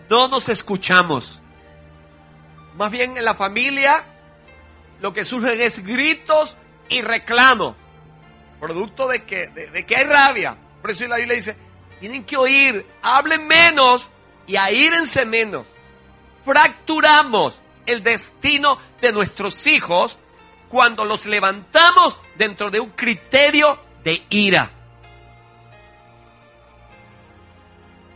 [0.10, 1.42] no nos escuchamos.
[2.76, 4.06] Más bien en la familia
[5.02, 6.58] lo que surgen es gritos
[6.90, 7.76] y reclamos.
[8.60, 10.58] Producto de que, de, que hay rabia.
[10.82, 11.56] Por eso la Biblia dice,
[12.00, 14.10] tienen que oír, hablen menos
[14.46, 15.68] y aírense menos.
[16.46, 20.18] Fracturamos el destino de nuestros hijos
[20.70, 24.72] cuando los levantamos dentro de un criterio de ira.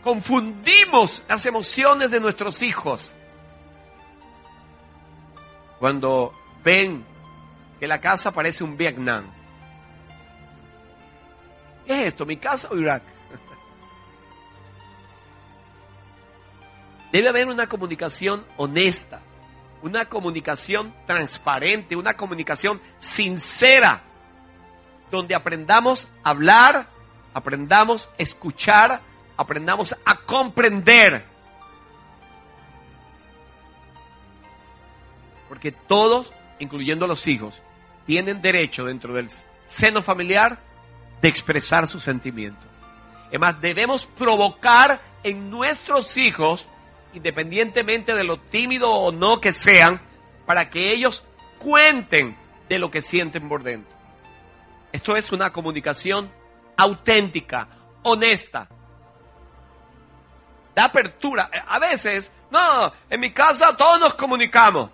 [0.02, 3.14] Confundimos las emociones de nuestros hijos
[5.78, 6.32] cuando
[6.64, 7.04] ven
[7.78, 9.24] que la casa parece un Vietnam.
[11.86, 12.24] ¿Qué es esto?
[12.24, 13.02] ¿Mi casa o Irak?
[17.12, 19.20] Debe haber una comunicación honesta
[19.82, 24.02] una comunicación transparente, una comunicación sincera,
[25.10, 26.86] donde aprendamos a hablar,
[27.34, 29.00] aprendamos a escuchar,
[29.36, 31.24] aprendamos a comprender.
[35.48, 37.62] Porque todos, incluyendo los hijos,
[38.06, 39.28] tienen derecho dentro del
[39.64, 40.58] seno familiar
[41.20, 42.64] de expresar sus sentimientos.
[43.28, 46.66] Además, debemos provocar en nuestros hijos
[47.12, 50.00] independientemente de lo tímido o no que sean,
[50.46, 51.24] para que ellos
[51.58, 52.36] cuenten
[52.68, 53.92] de lo que sienten por dentro.
[54.92, 56.30] Esto es una comunicación
[56.76, 57.68] auténtica,
[58.02, 58.68] honesta.
[60.74, 61.50] Da apertura.
[61.66, 64.90] A veces, no, en mi casa todos nos comunicamos.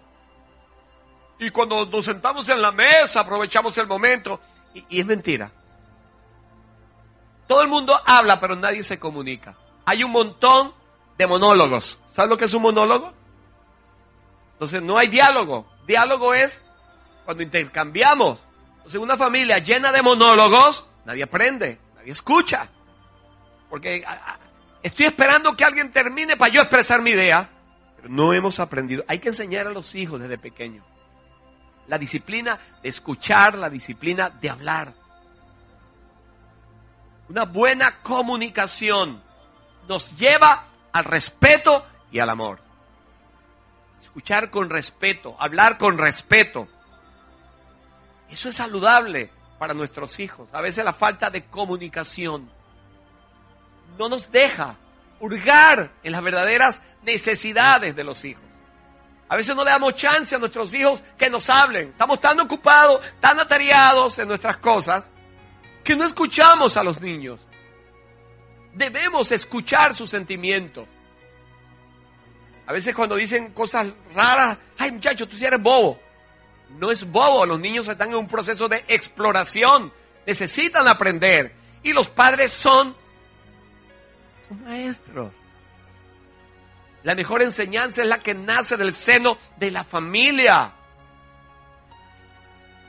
[1.38, 4.40] Y cuando nos sentamos en la mesa, aprovechamos el momento.
[4.74, 5.50] Y, y es mentira.
[7.46, 9.54] Todo el mundo habla, pero nadie se comunica.
[9.84, 10.74] Hay un montón
[11.16, 12.00] de monólogos.
[12.18, 13.12] ¿Sabes lo que es un monólogo?
[14.54, 15.68] Entonces no hay diálogo.
[15.86, 16.60] Diálogo es
[17.24, 18.44] cuando intercambiamos.
[18.78, 22.68] Entonces una familia llena de monólogos, nadie aprende, nadie escucha.
[23.70, 24.04] Porque
[24.82, 27.50] estoy esperando que alguien termine para yo expresar mi idea.
[27.94, 29.04] Pero no hemos aprendido.
[29.06, 30.84] Hay que enseñar a los hijos desde pequeños.
[31.86, 34.92] La disciplina de escuchar, la disciplina de hablar.
[37.28, 39.22] Una buena comunicación
[39.86, 42.60] nos lleva al respeto y al amor.
[44.02, 46.68] Escuchar con respeto, hablar con respeto.
[48.30, 49.30] Eso es saludable.
[49.58, 50.48] para nuestros hijos.
[50.52, 52.48] A veces la falta de comunicación
[53.98, 54.76] no nos deja
[55.20, 58.44] hurgar en las verdaderas necesidades de los hijos.
[59.28, 61.88] A veces no le damos chance a nuestros hijos que nos hablen.
[61.88, 65.10] Estamos tan ocupados, tan atareados en nuestras cosas,
[65.84, 67.46] que no escuchamos a los niños.
[68.74, 70.86] Debemos escuchar sus sentimientos.
[72.68, 75.98] A veces cuando dicen cosas raras, ay muchacho, tú sí eres bobo.
[76.68, 79.90] No es bobo, los niños están en un proceso de exploración,
[80.26, 81.54] necesitan aprender.
[81.82, 82.94] Y los padres son,
[84.46, 85.32] son maestros.
[87.04, 90.70] La mejor enseñanza es la que nace del seno de la familia.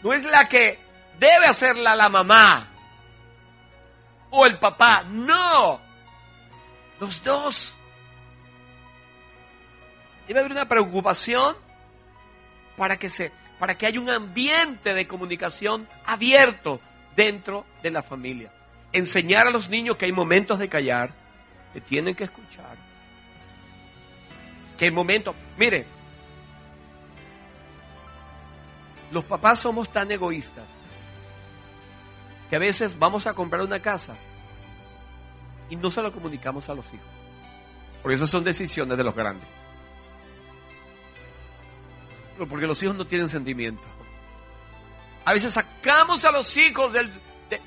[0.03, 0.77] No es la que
[1.19, 2.67] debe hacerla la mamá
[4.29, 5.05] o el papá.
[5.07, 5.79] No.
[6.99, 7.77] Los dos.
[10.29, 11.55] Debe haber una preocupación
[12.77, 16.79] para que se para que haya un ambiente de comunicación abierto
[17.15, 18.51] dentro de la familia.
[18.91, 21.09] Enseñar a los niños que hay momentos de callar,
[21.73, 22.77] que tienen que escuchar.
[24.77, 25.87] Que hay momentos, mire,
[29.09, 30.67] los papás somos tan egoístas
[32.51, 34.13] que a veces vamos a comprar una casa
[35.71, 37.07] y no se lo comunicamos a los hijos.
[38.03, 39.58] Porque esas son decisiones de los grandes
[42.47, 43.83] porque los hijos no tienen sentimiento.
[45.25, 47.11] A veces sacamos a los hijos del,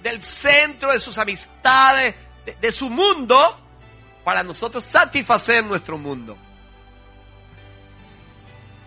[0.02, 3.58] del centro de sus amistades, de, de su mundo,
[4.24, 6.37] para nosotros satisfacer nuestro mundo.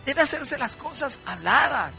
[0.05, 1.91] Debe hacerse las cosas habladas.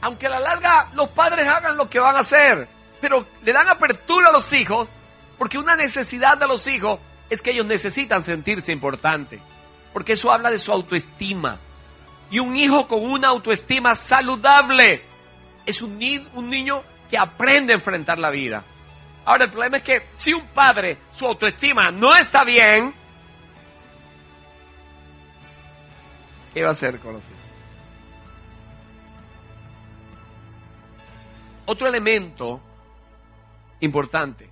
[0.00, 2.68] Aunque a la larga los padres hagan lo que van a hacer,
[3.00, 4.88] pero le dan apertura a los hijos,
[5.38, 6.98] porque una necesidad de los hijos
[7.30, 9.40] es que ellos necesitan sentirse importantes,
[9.92, 11.58] porque eso habla de su autoestima.
[12.30, 15.02] Y un hijo con una autoestima saludable
[15.64, 15.98] es un,
[16.34, 18.64] un niño que aprende a enfrentar la vida.
[19.24, 22.94] Ahora, el problema es que si un padre, su autoestima no está bien,
[26.54, 27.36] ¿qué va a hacer con los hijos?
[31.66, 32.60] Otro elemento
[33.80, 34.48] importante,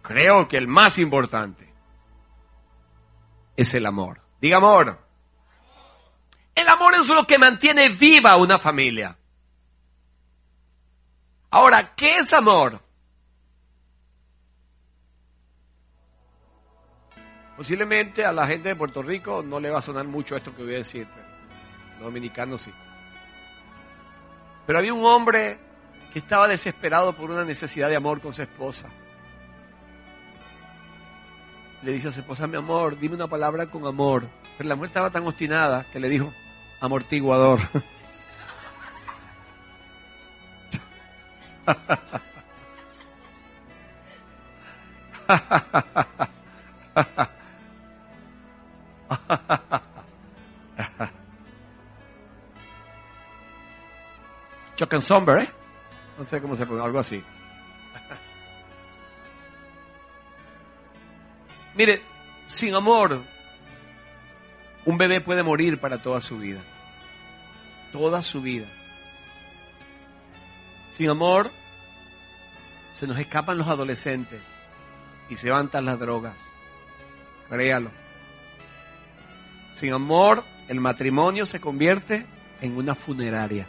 [0.00, 1.70] creo que el más importante,
[3.56, 4.22] es el amor.
[4.40, 4.98] Diga amor.
[6.54, 9.16] El amor es lo que mantiene viva una familia.
[11.50, 12.80] Ahora, ¿qué es amor?
[17.56, 20.62] Posiblemente a la gente de Puerto Rico no le va a sonar mucho esto que
[20.62, 21.06] voy a decir,
[21.98, 22.72] pero sí.
[24.66, 25.58] Pero había un hombre
[26.12, 28.88] que estaba desesperado por una necesidad de amor con su esposa.
[31.82, 34.26] Le dice a su esposa, mi amor, dime una palabra con amor.
[34.60, 36.30] Pero la mujer estaba tan obstinada que le dijo,
[36.82, 37.60] amortiguador.
[54.76, 55.48] Chuck and Somber, ¿eh?
[56.18, 57.24] No sé cómo se pone, algo así.
[61.74, 62.02] Mire,
[62.46, 63.22] sin amor,
[64.84, 66.60] un bebé puede morir para toda su vida.
[67.92, 68.66] Toda su vida.
[70.92, 71.50] Sin amor,
[72.94, 74.40] se nos escapan los adolescentes
[75.28, 76.36] y se levantan las drogas.
[77.48, 77.90] Créalo.
[79.74, 82.26] Sin amor, el matrimonio se convierte
[82.60, 83.66] en una funeraria.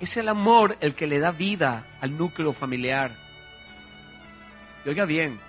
[0.00, 3.10] Es el amor el que le da vida al núcleo familiar.
[4.84, 5.40] Y oiga bien,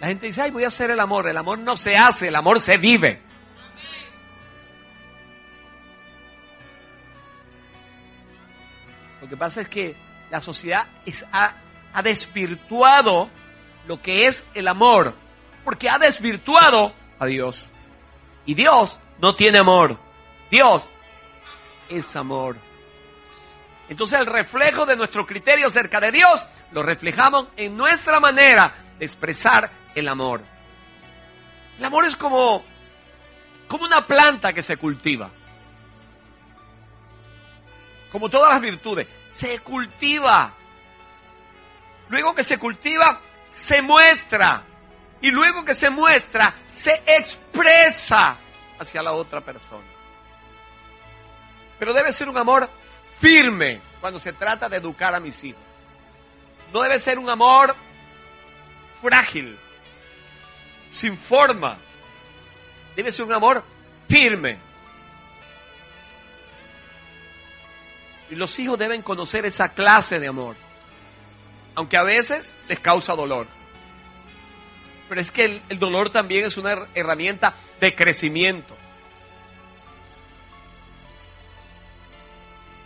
[0.00, 1.28] la gente dice, ay, voy a hacer el amor.
[1.28, 3.20] El amor no se hace, el amor se vive.
[9.20, 9.94] Lo que pasa es que
[10.30, 10.86] la sociedad
[11.30, 11.52] ha,
[11.92, 13.28] ha desvirtuado
[13.86, 15.14] lo que es el amor,
[15.64, 17.70] porque ha desvirtuado a Dios.
[18.46, 19.98] Y Dios no tiene amor.
[20.50, 20.88] Dios
[21.90, 22.56] es amor.
[23.90, 29.04] Entonces el reflejo de nuestro criterio acerca de Dios lo reflejamos en nuestra manera de
[29.04, 30.42] expresar el amor.
[31.78, 32.62] El amor es como,
[33.68, 35.30] como una planta que se cultiva.
[38.12, 40.52] Como todas las virtudes, se cultiva.
[42.08, 44.64] Luego que se cultiva, se muestra.
[45.22, 48.36] Y luego que se muestra, se expresa
[48.78, 49.84] hacia la otra persona.
[51.78, 52.68] Pero debe ser un amor
[53.18, 55.62] firme cuando se trata de educar a mis hijos.
[56.72, 57.74] No debe ser un amor
[59.02, 59.56] frágil,
[60.90, 61.78] sin forma.
[62.96, 63.64] Debe ser un amor
[64.08, 64.58] firme.
[68.30, 70.56] Y los hijos deben conocer esa clase de amor.
[71.74, 73.46] Aunque a veces les causa dolor.
[75.08, 78.76] Pero es que el, el dolor también es una herramienta de crecimiento.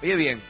[0.02, 0.42] Oye bien,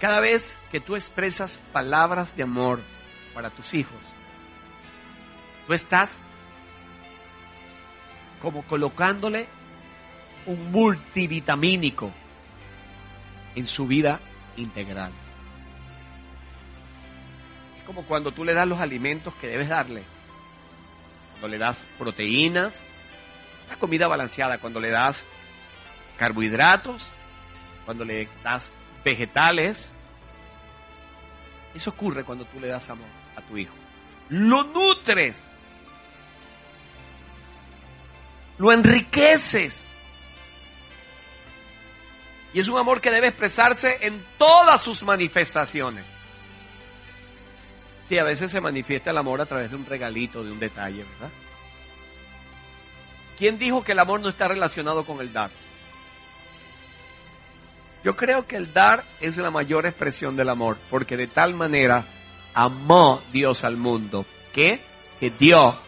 [0.00, 2.80] cada vez que tú expresas palabras de amor
[3.34, 4.00] para tus hijos,
[5.66, 6.16] tú estás
[8.40, 9.46] como colocándole
[10.46, 12.10] un multivitamínico
[13.54, 14.20] en su vida
[14.56, 15.12] integral.
[17.78, 20.02] Es como cuando tú le das los alimentos que debes darle.
[21.32, 22.84] Cuando le das proteínas,
[23.66, 25.24] una comida balanceada, cuando le das
[26.18, 27.08] carbohidratos,
[27.84, 28.70] cuando le das
[29.04, 29.92] vegetales.
[31.74, 33.74] Eso ocurre cuando tú le das amor tu hijo.
[34.28, 35.48] Lo nutres.
[38.58, 39.84] Lo enriqueces.
[42.52, 46.04] Y es un amor que debe expresarse en todas sus manifestaciones.
[48.08, 51.04] Sí, a veces se manifiesta el amor a través de un regalito, de un detalle,
[51.04, 51.30] ¿verdad?
[53.38, 55.50] ¿Quién dijo que el amor no está relacionado con el dar?
[58.02, 62.04] Yo creo que el dar es la mayor expresión del amor, porque de tal manera
[62.54, 64.80] amó Dios al mundo que,
[65.18, 65.78] que dio.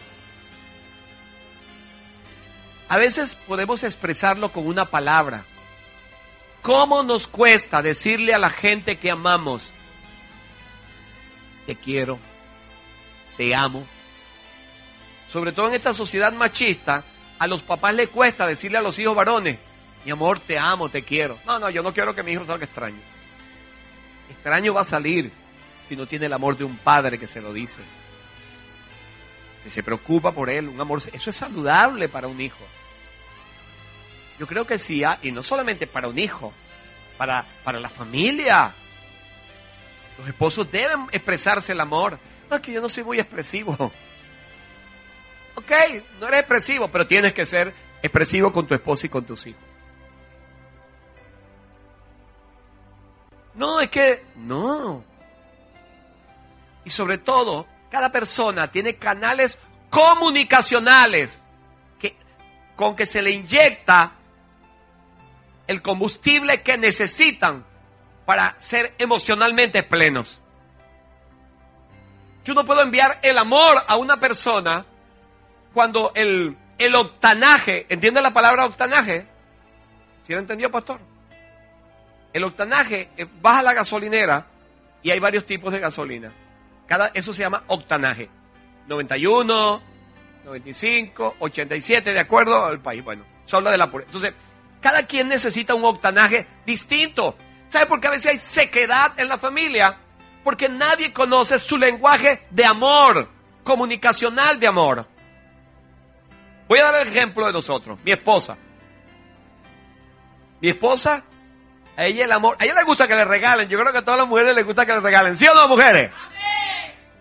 [2.89, 5.45] A veces podemos expresarlo con una palabra.
[6.61, 9.69] ¿Cómo nos cuesta decirle a la gente que amamos,
[11.65, 12.19] te quiero,
[13.35, 13.85] te amo?
[15.27, 17.03] Sobre todo en esta sociedad machista,
[17.39, 19.57] a los papás les cuesta decirle a los hijos varones,
[20.05, 21.37] mi amor, te amo, te quiero.
[21.45, 22.99] No, no, yo no quiero que mi hijo salga extraño.
[24.29, 25.31] Extraño va a salir
[25.87, 27.81] si no tiene el amor de un padre que se lo dice.
[29.63, 31.01] Que se preocupa por él, un amor.
[31.11, 32.63] Eso es saludable para un hijo.
[34.39, 36.53] Yo creo que sí, y no solamente para un hijo,
[37.17, 38.71] para, para la familia.
[40.17, 42.17] Los esposos deben expresarse el amor.
[42.49, 43.91] No, es que yo no soy muy expresivo.
[45.55, 45.71] Ok,
[46.19, 47.71] no eres expresivo, pero tienes que ser
[48.01, 49.61] expresivo con tu esposa y con tus hijos.
[53.53, 55.03] No, es que no.
[56.85, 59.57] Y sobre todo, cada persona tiene canales
[59.89, 61.39] comunicacionales
[62.75, 64.13] con que se le inyecta
[65.67, 67.63] el combustible que necesitan
[68.25, 70.41] para ser emocionalmente plenos.
[72.43, 74.85] Yo no puedo enviar el amor a una persona
[75.73, 79.25] cuando el, el octanaje, ¿entiende la palabra octanaje?
[80.27, 80.99] ¿Sí lo entendió, pastor?
[82.33, 84.47] El octanaje, eh, baja la gasolinera
[85.01, 86.33] y hay varios tipos de gasolina.
[86.93, 88.29] Cada, eso se llama octanaje.
[88.85, 89.81] 91,
[90.45, 93.03] 95, 87, de acuerdo al país.
[93.03, 94.09] Bueno, se habla de la pureza.
[94.09, 94.33] Entonces,
[94.79, 97.35] cada quien necesita un octanaje distinto.
[97.69, 99.97] ¿Sabe por qué a veces hay sequedad en la familia?
[100.43, 103.27] Porque nadie conoce su lenguaje de amor,
[103.63, 105.07] comunicacional de amor.
[106.67, 108.55] Voy a dar el ejemplo de nosotros, mi esposa.
[110.61, 111.23] Mi esposa
[111.97, 113.67] a ella el amor, a ella le gusta que le regalen.
[113.67, 115.35] Yo creo que a todas las mujeres les gusta que le regalen.
[115.35, 116.11] ¿Sí o no, mujeres?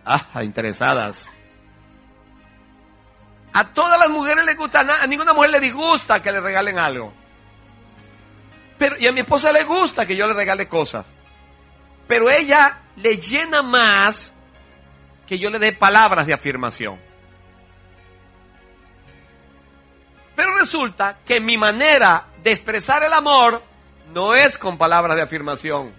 [0.04, 1.30] Ah, interesadas.
[3.52, 7.12] A todas las mujeres les gusta, a ninguna mujer le disgusta que le regalen algo.
[8.78, 11.06] Pero, y a mi esposa le gusta que yo le regale cosas.
[12.08, 14.32] Pero ella le llena más
[15.26, 16.98] que yo le dé palabras de afirmación.
[20.34, 23.62] Pero resulta que mi manera de expresar el amor
[24.12, 25.92] no es con palabras de afirmación.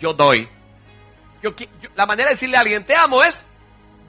[0.00, 0.48] Yo doy.
[1.42, 1.54] Yo,
[1.94, 3.44] la manera de decirle a alguien te amo es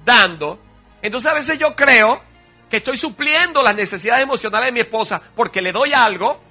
[0.05, 0.59] dando.
[1.01, 2.21] Entonces a veces yo creo
[2.69, 6.41] que estoy supliendo las necesidades emocionales de mi esposa porque le doy algo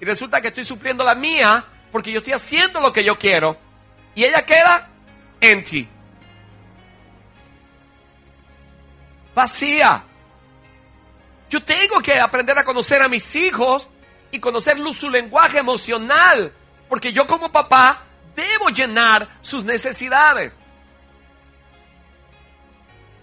[0.00, 3.56] y resulta que estoy supliendo la mía porque yo estoy haciendo lo que yo quiero
[4.14, 4.88] y ella queda
[5.40, 5.88] empty.
[9.34, 10.04] Vacía.
[11.50, 13.88] Yo tengo que aprender a conocer a mis hijos
[14.30, 16.52] y conocer su lenguaje emocional,
[16.88, 18.02] porque yo como papá
[18.34, 20.56] debo llenar sus necesidades.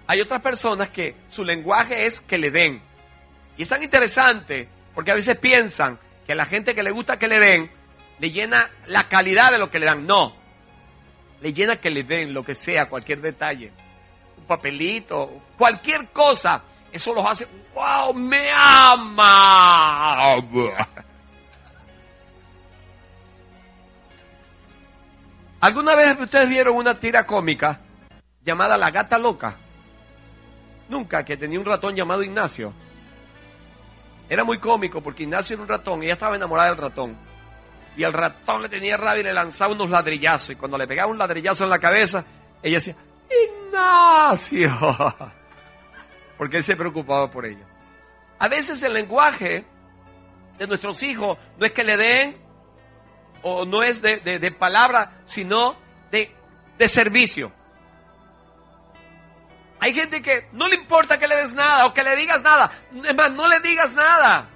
[0.07, 2.81] Hay otras personas que su lenguaje es que le den.
[3.57, 7.17] Y es tan interesante porque a veces piensan que a la gente que le gusta
[7.17, 7.71] que le den,
[8.19, 10.05] le llena la calidad de lo que le dan.
[10.05, 10.35] No.
[11.41, 13.71] Le llena que le den lo que sea, cualquier detalle.
[14.37, 16.61] Un papelito, cualquier cosa.
[16.91, 20.35] Eso los hace, wow, me ama.
[25.61, 27.79] ¿Alguna vez ustedes vieron una tira cómica
[28.43, 29.55] llamada La Gata Loca?
[30.89, 32.73] Nunca, que tenía un ratón llamado Ignacio.
[34.27, 37.15] Era muy cómico porque Ignacio era un ratón ella estaba enamorada del ratón.
[37.95, 40.49] Y el ratón le tenía rabia y le lanzaba unos ladrillazos.
[40.49, 42.25] Y cuando le pegaba un ladrillazo en la cabeza,
[42.63, 42.95] ella decía,
[43.29, 44.71] Ignacio.
[46.39, 47.65] Porque él se preocupaba por ella.
[48.39, 49.63] A veces el lenguaje
[50.57, 52.50] de nuestros hijos no es que le den
[53.43, 55.75] o no es de, de, palabra, sino
[56.11, 56.33] de,
[56.77, 57.51] de servicio.
[59.79, 62.71] Hay gente que no le importa que le des nada o que le digas nada.
[63.03, 64.47] Es más, no le digas nada.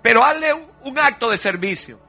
[0.00, 2.00] Pero hazle un, acto de servicio.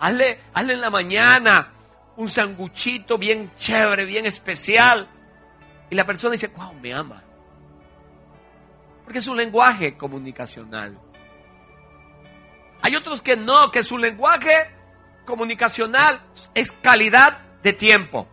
[0.00, 1.72] Hazle, hazle en la mañana
[2.16, 5.06] un sanguchito bien chévere, bien especial.
[5.90, 7.22] Y la persona dice, wow, me ama.
[9.04, 10.98] Porque es un lenguaje comunicacional.
[12.86, 14.70] Hay otros que no, que su lenguaje
[15.24, 16.20] comunicacional
[16.54, 18.28] es calidad de tiempo.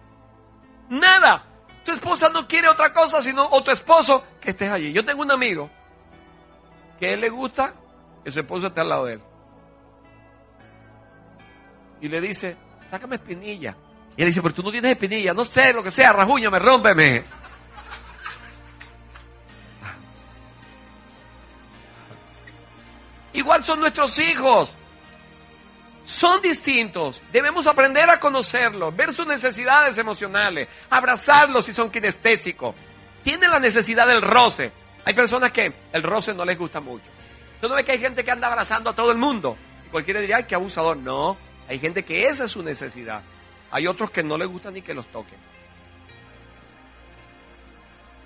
[0.89, 1.43] Nada.
[1.83, 4.93] Tu esposa no quiere otra cosa sino, o tu esposo, que estés allí.
[4.93, 5.71] Yo tengo un amigo
[6.99, 7.73] que a él le gusta
[8.23, 9.21] que su esposo esté al lado de él.
[12.01, 12.55] Y le dice,
[12.91, 13.75] sácame espinilla.
[14.15, 17.23] Y él dice, pero tú no tienes espinilla, no sé, lo que sea, rajúñame, rómpeme.
[23.33, 24.75] Igual son nuestros hijos
[26.05, 27.23] son distintos.
[27.31, 32.75] Debemos aprender a conocerlos, ver sus necesidades emocionales, abrazarlos si son kinestésicos.
[33.23, 34.71] Tienen la necesidad del roce.
[35.05, 37.05] Hay personas que el roce no les gusta mucho.
[37.61, 39.57] Tú no ves que hay gente que anda abrazando a todo el mundo.
[39.85, 40.97] Y cualquiera diría, ay, qué abusador.
[40.97, 41.37] No,
[41.69, 43.21] hay gente que esa es su necesidad.
[43.71, 45.37] Hay otros que no les gusta ni que los toquen.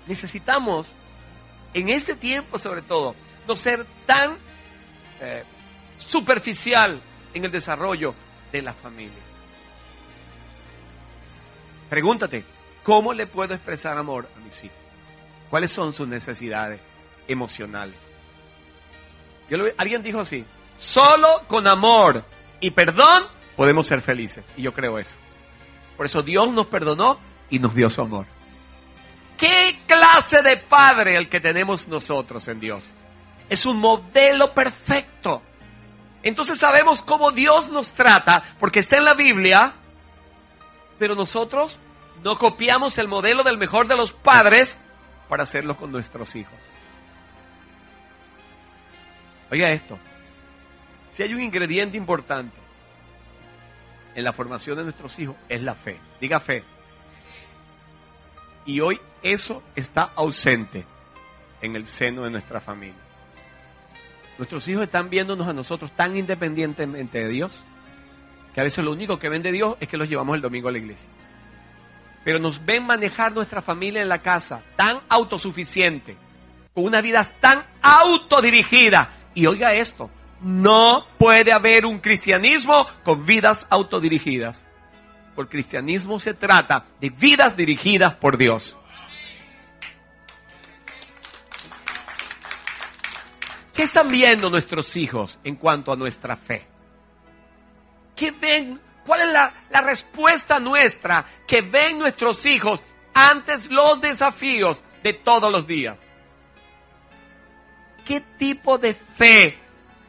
[0.06, 0.88] Necesitamos,
[1.74, 3.14] en este tiempo sobre todo,
[3.46, 4.36] no ser tan
[5.20, 5.44] eh,
[5.98, 7.00] superficial
[7.34, 8.14] en el desarrollo
[8.52, 9.22] de la familia.
[11.88, 12.44] Pregúntate,
[12.82, 14.76] ¿cómo le puedo expresar amor a mis hijos?
[15.50, 16.80] ¿Cuáles son sus necesidades
[17.26, 17.96] emocionales?
[19.78, 20.44] alguien dijo así,
[20.78, 22.22] solo con amor
[22.60, 23.24] y perdón
[23.56, 24.44] podemos ser felices.
[24.56, 25.16] Y yo creo eso.
[25.96, 27.18] Por eso Dios nos perdonó
[27.50, 28.26] y nos dio su amor.
[29.38, 32.84] ¿Qué clase de padre el que tenemos nosotros en Dios?
[33.48, 35.42] Es un modelo perfecto.
[36.22, 39.74] Entonces sabemos cómo Dios nos trata, porque está en la Biblia,
[40.98, 41.80] pero nosotros
[42.22, 44.78] no copiamos el modelo del mejor de los padres
[45.28, 46.58] para hacerlo con nuestros hijos.
[49.50, 49.98] Oiga esto,
[51.12, 52.56] si hay un ingrediente importante
[54.14, 55.98] en la formación de nuestros hijos, es la fe.
[56.20, 56.64] Diga fe.
[58.66, 60.84] Y hoy eso está ausente
[61.62, 63.07] en el seno de nuestra familia.
[64.38, 67.64] Nuestros hijos están viéndonos a nosotros tan independientemente de Dios
[68.54, 70.68] que a veces lo único que ven de Dios es que los llevamos el domingo
[70.68, 71.08] a la iglesia.
[72.24, 76.16] Pero nos ven manejar nuestra familia en la casa tan autosuficiente,
[76.72, 79.10] con una vida tan autodirigida.
[79.34, 80.08] Y oiga esto,
[80.40, 84.66] no puede haber un cristianismo con vidas autodirigidas.
[85.34, 88.76] Por cristianismo se trata de vidas dirigidas por Dios.
[93.78, 96.66] ¿Qué están viendo nuestros hijos en cuanto a nuestra fe?
[98.16, 98.80] ¿Qué ven?
[99.06, 102.80] ¿Cuál es la, la respuesta nuestra que ven nuestros hijos
[103.14, 105.96] ante los desafíos de todos los días?
[108.04, 109.56] ¿Qué tipo de fe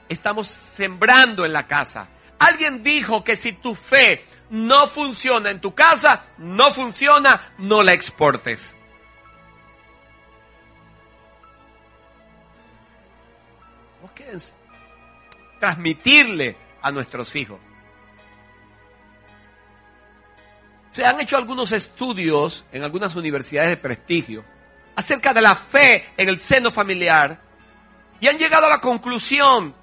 [0.09, 2.07] estamos sembrando en la casa?
[2.39, 7.93] Alguien dijo que si tu fe no funciona en tu casa, no funciona, no la
[7.93, 8.75] exportes.
[15.59, 17.59] Transmitirle a nuestros hijos.
[20.91, 24.43] Se han hecho algunos estudios en algunas universidades de prestigio
[24.95, 27.39] acerca de la fe en el seno familiar
[28.19, 29.73] y han llegado a la conclusión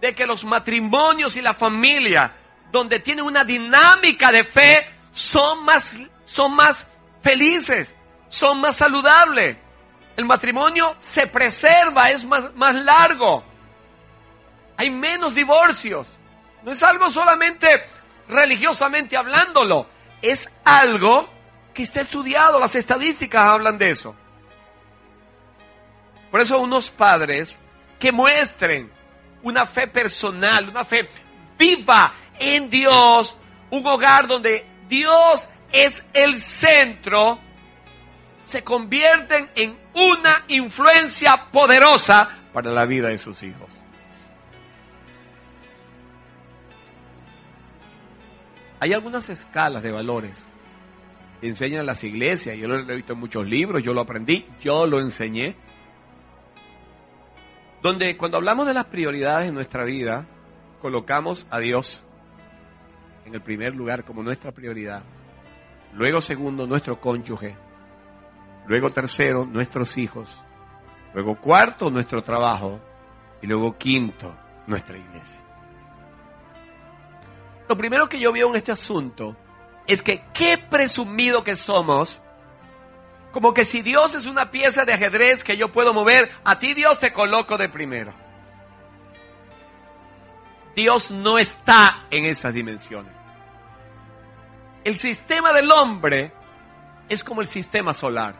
[0.00, 2.32] de que los matrimonios y la familia
[2.70, 6.86] donde tienen una dinámica de fe son más, son más
[7.22, 7.94] felices,
[8.28, 9.56] son más saludables.
[10.16, 13.49] El matrimonio se preserva, es más, más largo
[14.80, 16.06] hay menos divorcios.
[16.62, 17.84] No es algo solamente
[18.28, 19.86] religiosamente hablándolo,
[20.22, 21.28] es algo
[21.74, 24.16] que está estudiado, las estadísticas hablan de eso.
[26.30, 27.58] Por eso unos padres
[27.98, 28.90] que muestren
[29.42, 31.06] una fe personal, una fe
[31.58, 33.36] viva en Dios,
[33.68, 37.38] un hogar donde Dios es el centro,
[38.46, 43.69] se convierten en una influencia poderosa para la vida de sus hijos.
[48.80, 50.50] Hay algunas escalas de valores
[51.40, 52.56] que enseñan las iglesias.
[52.56, 55.54] Yo lo he visto en muchos libros, yo lo aprendí, yo lo enseñé.
[57.82, 60.26] donde cuando hablamos de las prioridades en nuestra vida,
[60.80, 62.06] colocamos a Dios
[63.24, 65.02] en el primer lugar como nuestra prioridad.
[65.94, 67.56] Luego segundo, nuestro cónyuge.
[68.66, 70.44] Luego tercero, nuestros hijos.
[71.14, 72.80] Luego cuarto, nuestro trabajo.
[73.42, 74.34] Y luego quinto,
[74.66, 75.40] nuestra iglesia.
[77.70, 79.36] Lo primero que yo veo en este asunto
[79.86, 82.20] es que qué presumido que somos.
[83.30, 86.74] Como que si Dios es una pieza de ajedrez que yo puedo mover, a ti
[86.74, 88.12] Dios te coloco de primero.
[90.74, 93.12] Dios no está en esas dimensiones.
[94.82, 96.32] El sistema del hombre
[97.08, 98.34] es como el sistema solar.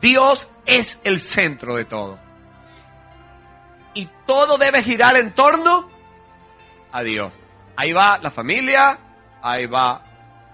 [0.00, 2.16] Dios es el centro de todo.
[3.94, 5.90] Y todo debe girar en torno
[6.92, 7.39] a Dios.
[7.80, 8.98] Ahí va la familia,
[9.40, 10.02] ahí va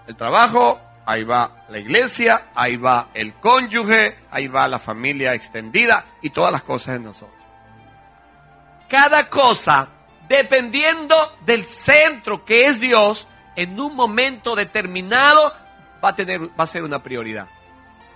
[0.06, 6.04] el trabajo, ahí va la iglesia, ahí va el cónyuge, ahí va la familia extendida
[6.22, 7.42] y todas las cosas de nosotros.
[8.88, 9.88] Cada cosa,
[10.28, 15.52] dependiendo del centro que es Dios, en un momento determinado
[16.04, 17.48] va a tener va a ser una prioridad.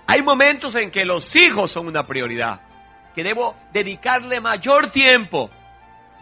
[0.07, 2.61] Hay momentos en que los hijos son una prioridad,
[3.13, 5.51] que debo dedicarle mayor tiempo.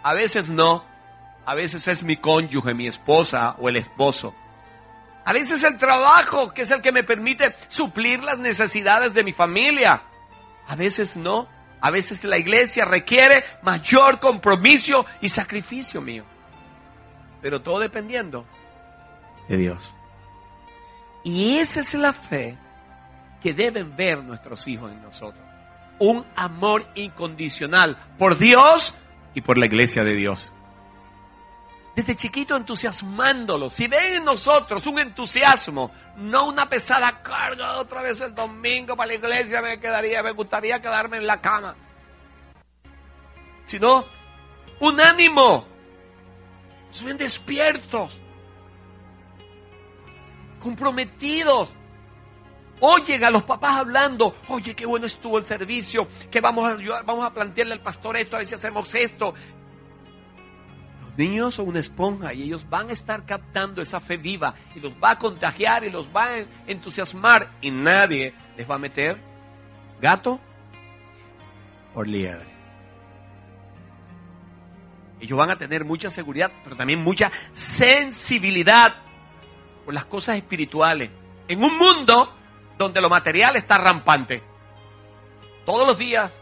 [0.02, 0.87] A veces no,
[1.48, 4.34] a veces es mi cónyuge, mi esposa o el esposo.
[5.24, 9.32] A veces el trabajo, que es el que me permite suplir las necesidades de mi
[9.32, 10.02] familia.
[10.66, 11.48] A veces no.
[11.80, 16.22] A veces la iglesia requiere mayor compromiso y sacrificio mío.
[17.40, 18.44] Pero todo dependiendo
[19.48, 19.96] de Dios.
[21.24, 22.58] Y esa es la fe
[23.40, 25.42] que deben ver nuestros hijos en nosotros.
[25.98, 28.94] Un amor incondicional por Dios
[29.32, 30.52] y por la iglesia de Dios.
[31.98, 33.68] Desde chiquito entusiasmándolo.
[33.70, 39.08] Si ven en nosotros un entusiasmo, no una pesada carga otra vez el domingo para
[39.08, 41.74] la iglesia, me quedaría, me gustaría quedarme en la cama.
[43.66, 44.04] Sino
[44.78, 45.66] un ánimo.
[46.92, 48.16] Suben despiertos
[50.60, 51.74] comprometidos.
[52.78, 57.26] Oyen a los papás hablando, oye, qué bueno estuvo el servicio, que vamos a vamos
[57.26, 59.34] a plantearle al pastor esto, a ver si hacemos esto.
[61.18, 64.92] Niños son una esponja y ellos van a estar captando esa fe viva y los
[65.02, 69.20] va a contagiar y los va a entusiasmar y nadie les va a meter
[70.00, 70.38] gato
[71.92, 72.46] por liebre.
[75.18, 78.94] Ellos van a tener mucha seguridad, pero también mucha sensibilidad
[79.84, 81.10] por las cosas espirituales.
[81.48, 82.32] En un mundo
[82.78, 84.40] donde lo material está rampante.
[85.66, 86.32] Todos los días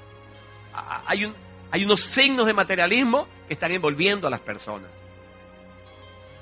[1.06, 1.34] hay, un,
[1.70, 4.90] hay unos signos de materialismo que están envolviendo a las personas.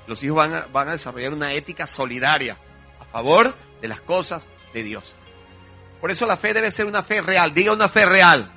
[0.07, 0.37] Los hijos
[0.71, 2.57] van a, desarrollar una ética solidaria
[2.99, 5.13] a favor de las cosas de Dios.
[5.99, 7.53] Por eso la fe debe ser una fe real.
[7.53, 8.51] Diga una fe real.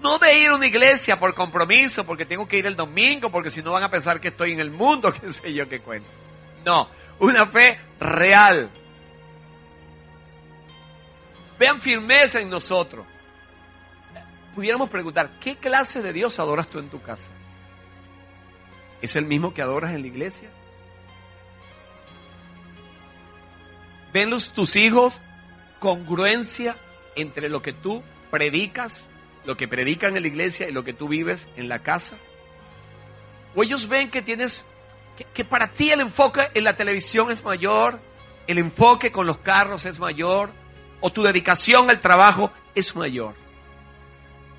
[0.00, 3.50] No de ir a una iglesia por compromiso, porque tengo que ir el domingo, porque
[3.50, 6.08] si no van a pensar que estoy en el mundo, qué sé yo qué cuento.
[6.64, 6.88] No,
[7.18, 8.70] una fe real.
[11.58, 13.06] Vean firmeza en nosotros.
[14.56, 17.28] Pudiéramos preguntar, ¿qué clase de Dios adoras tú en tu casa?
[19.02, 20.48] ¿Es el mismo que adoras en la iglesia?
[24.14, 25.20] ¿Ven los, tus hijos
[25.78, 26.74] congruencia
[27.16, 29.06] entre lo que tú predicas,
[29.44, 32.16] lo que predican en la iglesia y lo que tú vives en la casa?
[33.54, 34.64] ¿O ellos ven que tienes
[35.34, 38.00] que, para ti el enfoque en la televisión es mayor,
[38.46, 40.48] el enfoque con los carros es mayor,
[41.00, 43.34] o tu dedicación al trabajo es mayor.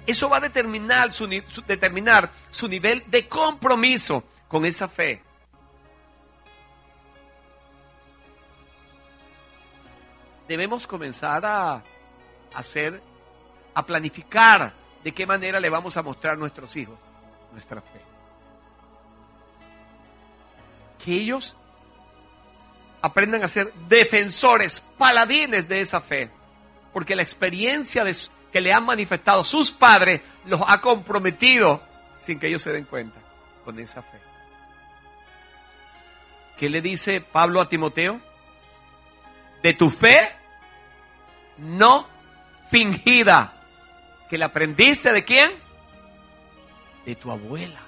[0.07, 5.21] Eso va a determinar su, nivel de compromiso con esa fe.
[10.47, 11.83] Debemos comenzar a
[12.55, 13.01] hacer,
[13.73, 16.97] a planificar de qué manera le vamos a mostrar a nuestros hijos
[17.51, 18.01] nuestra fe
[21.03, 21.55] que ellos
[23.01, 26.29] aprendan a ser defensores, paladines de esa fe,
[26.91, 28.15] porque la experiencia de,
[28.51, 31.81] que le han manifestado sus padres los ha comprometido
[32.23, 33.19] sin que ellos se den cuenta
[33.63, 34.19] con esa fe.
[36.57, 38.19] ¿Qué le dice Pablo a Timoteo?
[39.61, 40.29] De tu fe
[41.57, 42.07] no
[42.69, 43.53] fingida,
[44.29, 45.51] que la aprendiste de quién?
[47.05, 47.79] De tu abuela.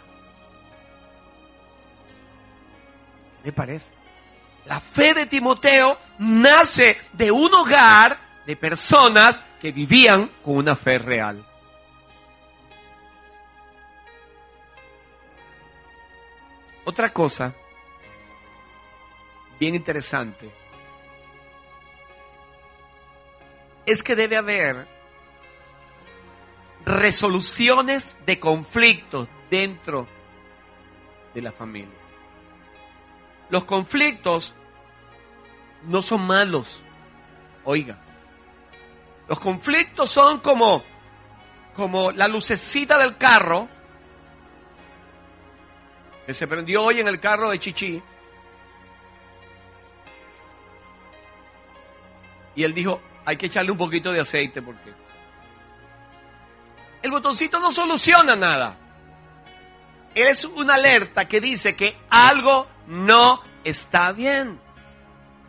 [3.43, 3.91] ¿Le parece?
[4.65, 10.97] La fe de Timoteo nace de un hogar de personas que vivían con una fe
[10.97, 11.45] real.
[16.83, 17.53] Otra cosa
[19.59, 20.49] bien interesante
[23.85, 24.87] es que debe haber
[26.87, 30.07] resoluciones de conflictos dentro
[31.35, 31.99] de la familia.
[33.51, 34.55] Los conflictos
[35.83, 36.81] no son malos.
[37.63, 38.08] Oiga,
[39.29, 40.83] los conflictos son como,
[41.75, 43.69] como la lucecita del carro
[46.25, 48.01] que se prendió hoy en el carro de Chichi.
[52.55, 54.91] Y él dijo, hay que echarle un poquito de aceite porque
[57.03, 58.77] el botoncito no soluciona nada.
[60.15, 64.59] Es una alerta que dice que algo no está bien,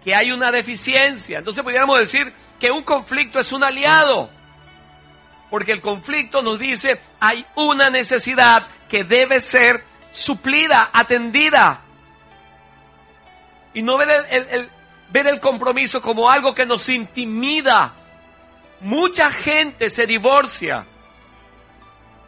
[0.04, 1.38] que hay una deficiencia.
[1.38, 2.30] Entonces pudiéramos decir
[2.60, 4.30] que un conflicto es un aliado,
[5.48, 11.80] porque el conflicto nos dice hay una necesidad que debe ser suplida, atendida.
[13.72, 14.68] Y no ver el,
[15.10, 17.94] ver el compromiso como algo que nos intimida.
[18.80, 20.84] Mucha gente se divorcia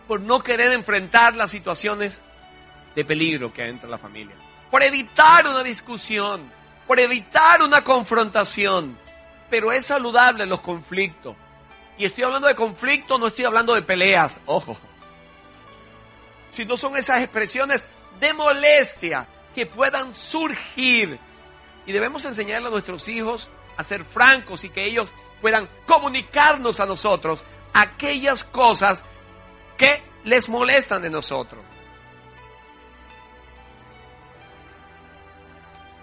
[0.07, 2.23] por no querer enfrentar las situaciones
[2.95, 4.35] de peligro que hay entre la familia,
[4.71, 6.43] por evitar una discusión,
[6.87, 9.02] por evitar una confrontación.
[9.53, 11.37] Pero es saludable los conflictos.
[11.99, 14.79] Y estoy hablando de conflictos, no estoy hablando de peleas, ojo.
[16.51, 17.87] Si no son esas expresiones
[18.19, 21.19] de molestia que puedan surgir.
[21.85, 26.87] Y debemos enseñarle a nuestros hijos a ser francos y que ellos puedan comunicarnos a
[26.87, 27.45] nosotros
[27.75, 29.05] aquellas cosas
[29.77, 31.63] que les molestan de nosotros.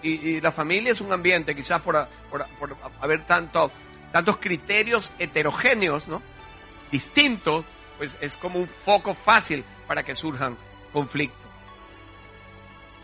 [0.02, 2.08] Y, la familia es un ambiente, quizás por,
[3.00, 3.70] haber tanto,
[4.12, 6.22] tantos criterios heterogéneos, ¿no?
[6.90, 7.64] Distintos,
[7.98, 10.56] pues es como un foco fácil para que surjan
[10.92, 11.50] conflictos.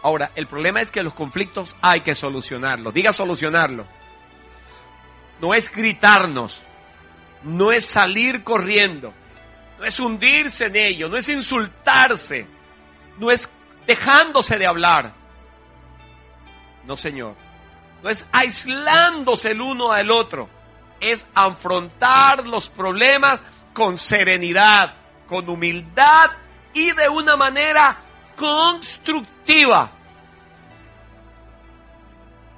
[0.02, 2.94] Ahora, el problema es que los conflictos hay que solucionarlos.
[2.94, 3.86] Diga solucionarlo.
[5.40, 6.62] No es gritarnos,
[7.42, 9.12] no es salir corriendo,
[9.78, 12.46] no es hundirse en ello, no es insultarse,
[13.18, 13.48] no es
[13.86, 15.12] dejándose de hablar.
[16.86, 17.34] No, Señor.
[18.02, 20.48] No es aislándose el uno al otro,
[21.00, 24.94] es afrontar los problemas con serenidad,
[25.26, 26.30] con humildad
[26.72, 27.96] y de una manera
[28.36, 29.90] constructiva.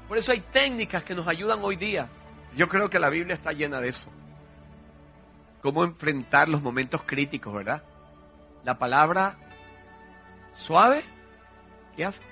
[0.07, 2.09] Por eso hay técnicas que nos ayudan hoy día.
[2.57, 4.11] Yo creo que la Biblia está llena de eso
[5.63, 7.83] cómo enfrentar los momentos críticos, ¿verdad?
[8.65, 9.37] La palabra
[10.57, 11.03] suave,
[11.97, 12.23] ¿qué hace?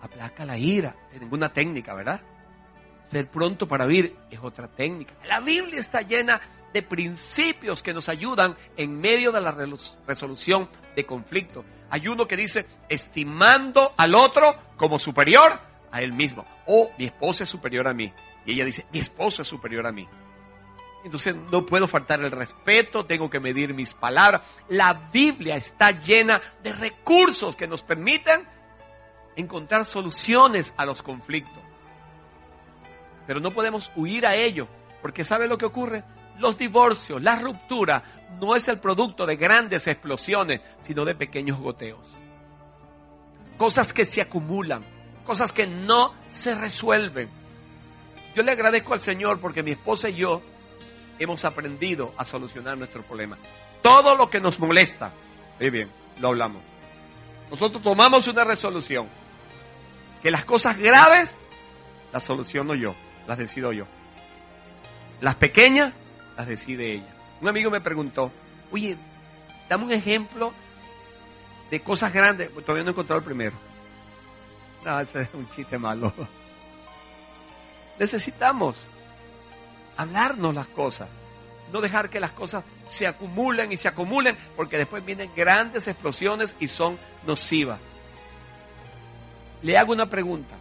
[0.00, 0.94] Aplaca la ira.
[1.12, 2.20] Es ninguna técnica, ¿verdad?
[3.10, 5.14] Ser pronto para vivir es otra técnica.
[5.26, 6.40] La Biblia está llena
[6.72, 9.56] de principios que nos ayudan en medio de la
[10.06, 11.64] resolución de conflictos.
[11.90, 15.52] Hay uno que dice, estimando al otro como superior
[15.90, 16.44] a él mismo.
[16.66, 18.12] O mi esposa es superior a mí.
[18.44, 20.06] Y ella dice, mi esposo es superior a mí.
[21.04, 24.42] Entonces no puedo faltar el respeto, tengo que medir mis palabras.
[24.68, 28.46] La Biblia está llena de recursos que nos permiten
[29.38, 31.62] encontrar soluciones a los conflictos.
[33.26, 34.66] Pero no podemos huir a ello,
[35.00, 36.02] porque ¿sabe lo que ocurre?
[36.38, 38.02] Los divorcios, la ruptura,
[38.40, 42.06] no es el producto de grandes explosiones, sino de pequeños goteos.
[43.56, 44.84] Cosas que se acumulan,
[45.24, 47.28] cosas que no se resuelven.
[48.34, 50.42] Yo le agradezco al Señor porque mi esposa y yo
[51.18, 53.36] hemos aprendido a solucionar nuestro problema.
[53.82, 55.12] Todo lo que nos molesta,
[55.60, 56.62] muy bien, lo hablamos.
[57.50, 59.08] Nosotros tomamos una resolución.
[60.22, 61.36] Que las cosas graves
[62.12, 62.94] las soluciono yo,
[63.26, 63.86] las decido yo.
[65.20, 65.92] Las pequeñas
[66.36, 67.14] las decide ella.
[67.40, 68.32] Un amigo me preguntó,
[68.70, 68.96] oye,
[69.68, 70.52] dame un ejemplo
[71.70, 72.50] de cosas grandes.
[72.52, 73.56] Todavía no he encontrado el primero.
[74.84, 76.12] No, ese es un chiste malo.
[77.98, 78.86] Necesitamos
[79.96, 81.08] hablarnos las cosas.
[81.72, 86.56] No dejar que las cosas se acumulen y se acumulen, porque después vienen grandes explosiones
[86.58, 87.78] y son nocivas.
[89.62, 90.54] Le hago una pregunta.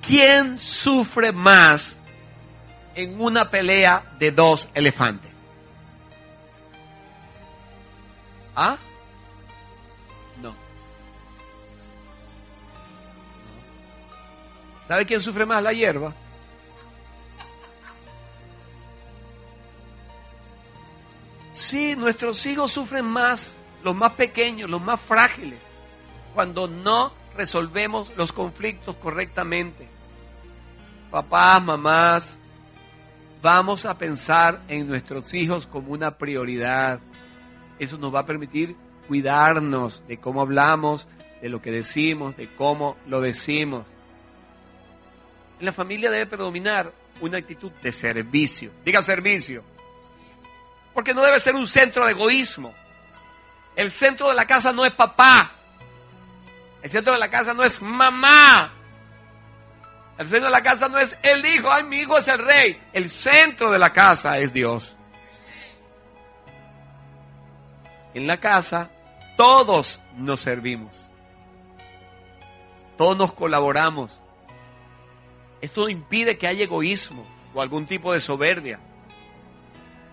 [0.00, 1.98] ¿Quién sufre más
[2.94, 5.30] en una pelea de dos elefantes?
[8.54, 8.78] ¿Ah?
[14.86, 15.62] ¿Sabe quién sufre más?
[15.62, 16.14] La hierba.
[21.52, 25.58] Sí, nuestros hijos sufren más, los más pequeños, los más frágiles,
[26.34, 29.86] cuando no resolvemos los conflictos correctamente.
[31.10, 32.38] Papás, mamás,
[33.42, 37.00] vamos a pensar en nuestros hijos como una prioridad.
[37.78, 41.08] Eso nos va a permitir cuidarnos de cómo hablamos,
[41.40, 43.86] de lo que decimos, de cómo lo decimos.
[45.60, 48.70] En la familia debe predominar una actitud de servicio.
[48.84, 49.62] Diga servicio.
[50.92, 52.74] Porque no debe ser un centro de egoísmo.
[53.76, 55.52] El centro de la casa no es papá.
[56.82, 58.72] El centro de la casa no es mamá.
[60.18, 62.80] El centro de la casa no es el hijo, ay, mi hijo es el rey.
[62.92, 64.96] El centro de la casa es Dios.
[68.14, 68.90] En la casa
[69.36, 71.10] todos nos servimos.
[72.96, 74.22] Todos nos colaboramos.
[75.60, 78.78] Esto no impide que haya egoísmo o algún tipo de soberbia.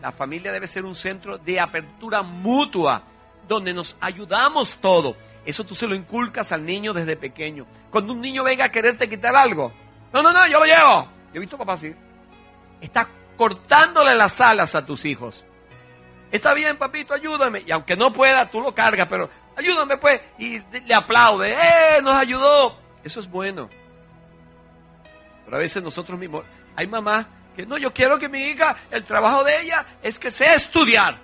[0.02, 3.04] La familia debe ser un centro de apertura mutua,
[3.48, 5.16] donde nos ayudamos todo.
[5.46, 7.66] Eso tú se lo inculcas al niño desde pequeño.
[7.90, 9.74] Cuando un niño venga a quererte quitar algo,
[10.14, 11.08] no, no, no, yo lo llevo.
[11.34, 11.94] Yo he visto papá así.
[12.80, 15.46] Estás cortándole las alas a tus hijos.
[16.32, 17.64] Está bien, papito, ayúdame.
[17.66, 20.22] Y aunque no pueda, tú lo cargas, pero ayúdame pues.
[20.38, 21.54] Y le aplaude.
[21.54, 22.02] ¡Eh!
[22.02, 22.78] Nos ayudó.
[23.04, 23.70] Eso es bueno.
[25.46, 29.04] Pero a veces nosotros mismos, hay mamás que no, yo quiero que mi hija, el
[29.04, 31.18] trabajo de ella es que sea estudiar.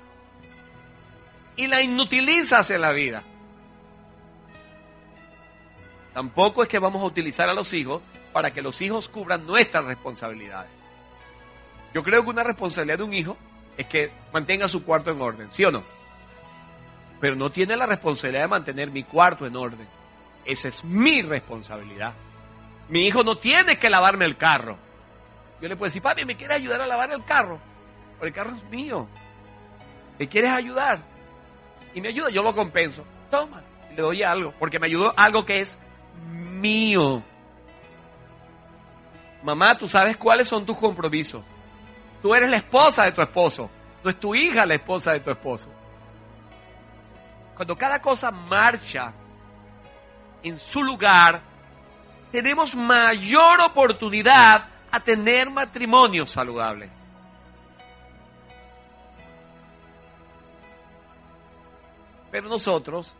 [1.59, 3.21] Y la inutilizas en la vida.
[6.13, 8.01] Tampoco es que vamos a utilizar a los hijos
[8.31, 10.71] para que los hijos cubran nuestras responsabilidades.
[11.93, 13.35] Yo creo que una responsabilidad de un hijo
[13.75, 15.83] es que mantenga su cuarto en orden, ¿sí o no?
[17.19, 19.85] Pero no tiene la responsabilidad de mantener mi cuarto en orden.
[20.45, 22.13] Esa es mi responsabilidad.
[22.87, 24.77] Mi hijo no tiene que lavarme el carro.
[25.61, 27.59] Yo le puedo decir, papi, ¿me quieres ayudar a lavar el carro?
[28.15, 29.09] Pero el carro es mío.
[30.17, 31.18] ¿Me quieres ayudar?
[31.93, 33.03] Y me ayuda, yo lo compenso.
[33.31, 35.77] Toma, y le doy algo, porque me ayudó algo que es
[36.31, 37.23] mío.
[39.43, 41.43] Mamá, tú sabes cuáles son tus compromisos.
[42.21, 43.69] Tú eres la esposa de tu esposo.
[44.03, 45.69] No es tu hija la esposa de tu esposo.
[47.55, 49.13] Cuando cada cosa marcha
[50.43, 51.41] en su lugar,
[52.31, 56.98] tenemos mayor oportunidad a tener matrimonios saludables.
[62.31, 63.13] Pero nosotros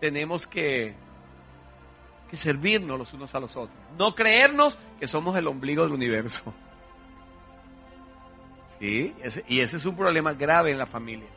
[0.00, 0.94] tenemos que,
[2.30, 3.76] que servirnos los unos a los otros.
[3.98, 6.52] No creernos que somos el ombligo del universo.
[8.78, 9.14] ¿Sí?
[9.46, 11.28] y ese es un problema grave en la familia.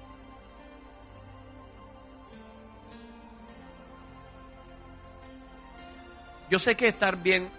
[6.49, 7.49] Yo sé que estar bien,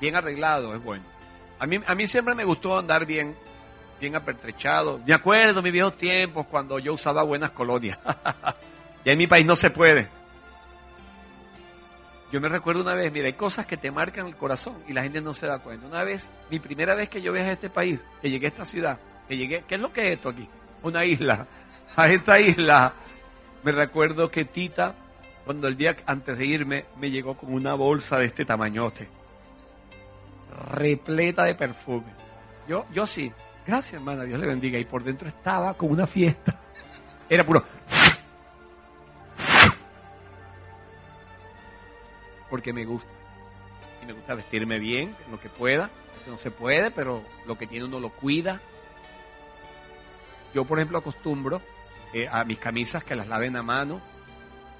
[0.00, 1.02] bien arreglado es bueno.
[1.58, 3.34] A mí, a mí siempre me gustó andar bien,
[4.00, 5.00] bien apertrechado.
[5.06, 7.98] Me acuerdo mis viejos tiempos cuando yo usaba buenas colonias.
[9.04, 10.08] y en mi país no se puede.
[12.32, 15.02] Yo me recuerdo una vez, mira, hay cosas que te marcan el corazón y la
[15.02, 15.86] gente no se da cuenta.
[15.86, 18.66] Una vez, mi primera vez que yo viajé a este país, que llegué a esta
[18.66, 20.48] ciudad, que llegué, ¿qué es lo que es esto aquí?
[20.82, 21.46] Una isla.
[21.96, 22.92] A esta isla,
[23.62, 24.96] me recuerdo que Tita,
[25.44, 29.06] cuando el día antes de irme, me llegó con una bolsa de este tamañote,
[30.72, 32.12] repleta de perfume.
[32.66, 33.32] Yo, yo sí,
[33.66, 34.78] gracias hermana, Dios le bendiga.
[34.78, 36.58] Y por dentro estaba como una fiesta.
[37.28, 37.64] Era puro.
[42.54, 43.10] porque me gusta.
[44.00, 45.90] Y me gusta vestirme bien, lo que pueda.
[46.20, 48.60] Eso no se puede, pero lo que tiene uno lo cuida.
[50.54, 51.60] Yo, por ejemplo, acostumbro
[52.12, 54.00] eh, a mis camisas que las laven a mano,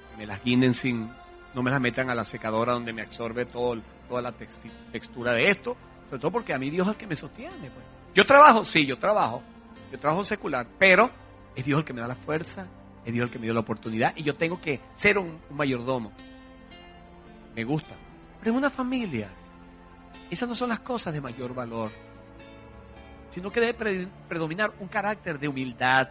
[0.09, 1.11] que me las guinden sin,
[1.53, 5.49] no me las metan a la secadora donde me absorbe todo, toda la textura de
[5.49, 5.75] esto.
[6.09, 7.71] Sobre todo porque a mí Dios es el que me sostiene.
[7.71, 7.94] Pues.
[8.15, 9.43] Yo trabajo, sí, yo trabajo.
[9.91, 11.11] Yo trabajo secular, pero
[11.55, 12.65] es Dios el que me da la fuerza,
[13.05, 16.11] es Dios el que me dio la oportunidad y yo tengo que ser un mayordomo
[17.55, 17.95] me gusta.
[18.39, 19.29] Pero en una familia,
[20.29, 21.91] esas no son las cosas de mayor valor,
[23.29, 26.09] sino que debe predominar un carácter de humildad,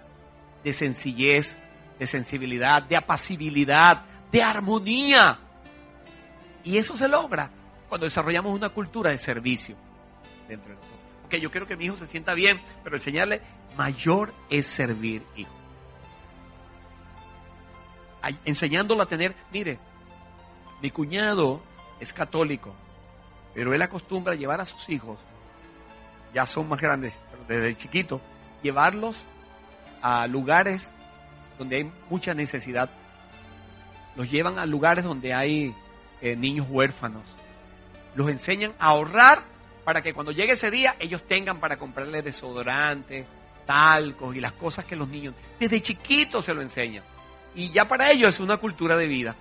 [0.63, 1.57] de sencillez,
[1.99, 4.03] de sensibilidad, de apacibilidad,
[4.33, 5.39] de armonía.
[6.65, 7.51] Y eso se logra
[7.89, 9.77] cuando desarrollamos una cultura de servicio
[10.49, 11.04] dentro de nosotros.
[11.25, 13.41] Ok, yo quiero que mi hijo se sienta bien, pero enseñarle
[13.77, 15.53] mayor es servir, hijo.
[18.45, 19.79] Enseñándolo a tener, mire,
[20.81, 21.61] mi cuñado
[22.01, 22.75] es católico,
[23.55, 25.19] pero él acostumbra llevar a sus hijos,
[26.33, 28.21] ya son más grandes, pero desde chiquito,
[28.63, 29.27] llevarlos
[30.01, 30.93] a lugares
[31.59, 32.91] donde hay mucha necesidad.
[34.17, 35.75] Los llevan a lugares donde hay
[36.21, 37.37] eh, niños huérfanos.
[38.15, 39.54] Los enseñan a ahorrar
[39.85, 43.27] para que cuando llegue ese día ellos tengan para comprarle desodorante,
[43.67, 47.05] talcos y las cosas que los niños desde chiquitos se lo enseñan.
[47.55, 49.37] Y ya para ellos es una cultura de vida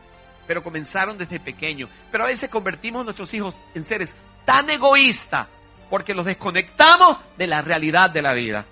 [0.47, 1.89] pero comenzaron desde pequeños.
[2.11, 4.15] Pero a veces convertimos a nuestros hijos en seres
[4.45, 5.47] tan egoístas
[5.89, 8.65] porque los desconectamos de la realidad de la vida.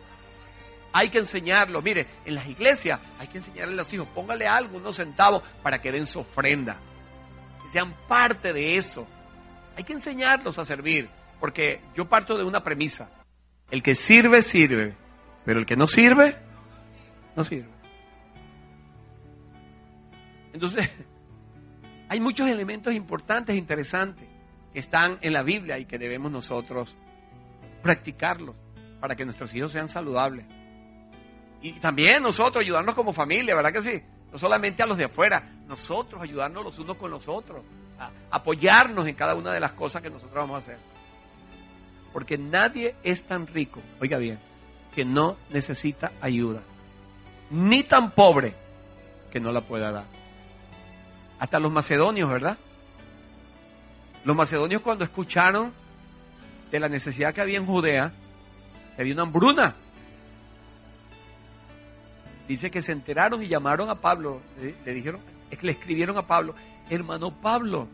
[0.94, 1.82] Hay que enseñarlo.
[1.82, 5.82] Mire, en las iglesias hay que enseñarle a los hijos, póngale algo, unos centavos, para
[5.82, 6.78] que den su ofrenda.
[7.64, 9.08] Que sean parte de eso.
[9.78, 11.10] Hay que enseñarlos a servir.
[11.42, 13.10] Porque yo parto de una premisa.
[13.72, 14.96] El que sirve, sirve.
[15.44, 16.38] Pero el que no sirve,
[17.36, 17.68] no sirve.
[20.54, 20.88] Entonces,
[22.10, 24.30] hay muchos elementos importantes, interesantes,
[24.72, 26.96] que están en la Biblia y que debemos nosotros
[27.82, 28.56] practicarlos
[29.00, 30.46] para que nuestros hijos sean saludables.
[31.64, 34.04] Y también nosotros ayudarnos como familia, ¿verdad que sí?
[34.32, 37.64] No solamente a los de afuera, nosotros ayudarnos los unos con los otros,
[38.30, 40.91] apoyarnos en cada una de las cosas que nosotros vamos a hacer.
[42.14, 44.40] Porque nadie es tan rico, oiga bien,
[44.94, 46.62] que no necesita ayuda,
[47.50, 48.54] ni tan pobre
[49.32, 50.06] que no la pueda dar.
[51.40, 52.58] Hasta los macedonios, ¿verdad?
[54.24, 55.72] Los macedonios cuando escucharon
[56.70, 58.12] de la necesidad que había en Judea,
[58.96, 59.76] que había una hambruna,
[62.48, 64.42] dice que se enteraron y llamaron a Pablo,
[64.86, 66.54] le, dijeron, es que le escribieron a Pablo,
[66.90, 67.88] hermano Pablo,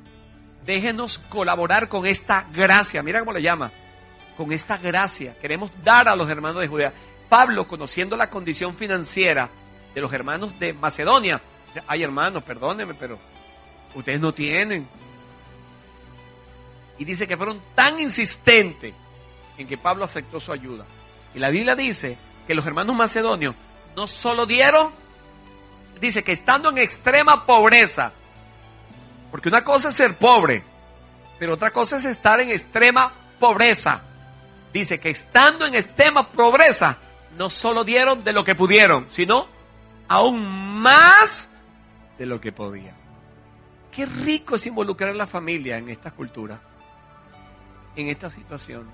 [0.66, 3.72] déjenos colaborar con esta gracia, mira cómo le llama,
[4.38, 6.94] con esta gracia, queremos dar a los hermanos de Judea.
[7.28, 9.50] Pablo, conociendo la condición financiera
[9.94, 11.42] de los hermanos de Macedonia,
[11.88, 13.18] ay hermanos, perdónenme, pero
[13.96, 14.88] ustedes no tienen.
[17.00, 18.94] Y dice que fueron tan insistentes
[19.58, 20.86] en que Pablo aceptó su ayuda.
[21.34, 23.56] Y la Biblia dice que los hermanos macedonios
[23.96, 24.92] no solo dieron,
[26.00, 28.12] dice que estando en extrema pobreza,
[29.32, 30.64] porque una cosa es ser pobre,
[31.40, 34.04] pero otra cosa es estar en extrema pobreza.
[34.74, 36.98] Dice que estando en extrema pobreza,
[37.38, 39.48] no solo dieron de lo que pudieron, sino
[40.08, 41.48] aún más
[42.18, 42.96] de lo que podían.
[43.92, 46.60] Qué rico es involucrar a la familia en esta cultura,
[47.96, 48.88] en esta situación.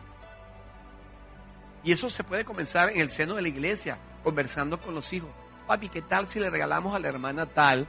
[1.83, 5.29] Y eso se puede comenzar en el seno de la iglesia, conversando con los hijos.
[5.67, 7.87] Papi, ¿qué tal si le regalamos a la hermana tal,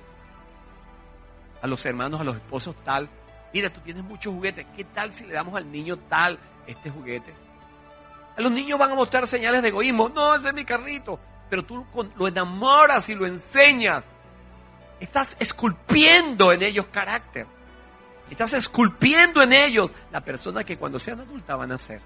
[1.63, 3.09] a los hermanos, a los esposos tal?
[3.53, 4.67] Mira, tú tienes muchos juguetes.
[4.77, 7.33] ¿Qué tal si le damos al niño tal este juguete?
[8.37, 10.09] Los niños van a mostrar señales de egoísmo.
[10.09, 11.19] No, ese es mi carrito.
[11.49, 14.05] Pero tú lo enamoras y lo enseñas.
[14.99, 17.47] Estás esculpiendo en ellos carácter.
[18.31, 22.01] Estás esculpiendo en ellos la persona que cuando sean adultas van a ser.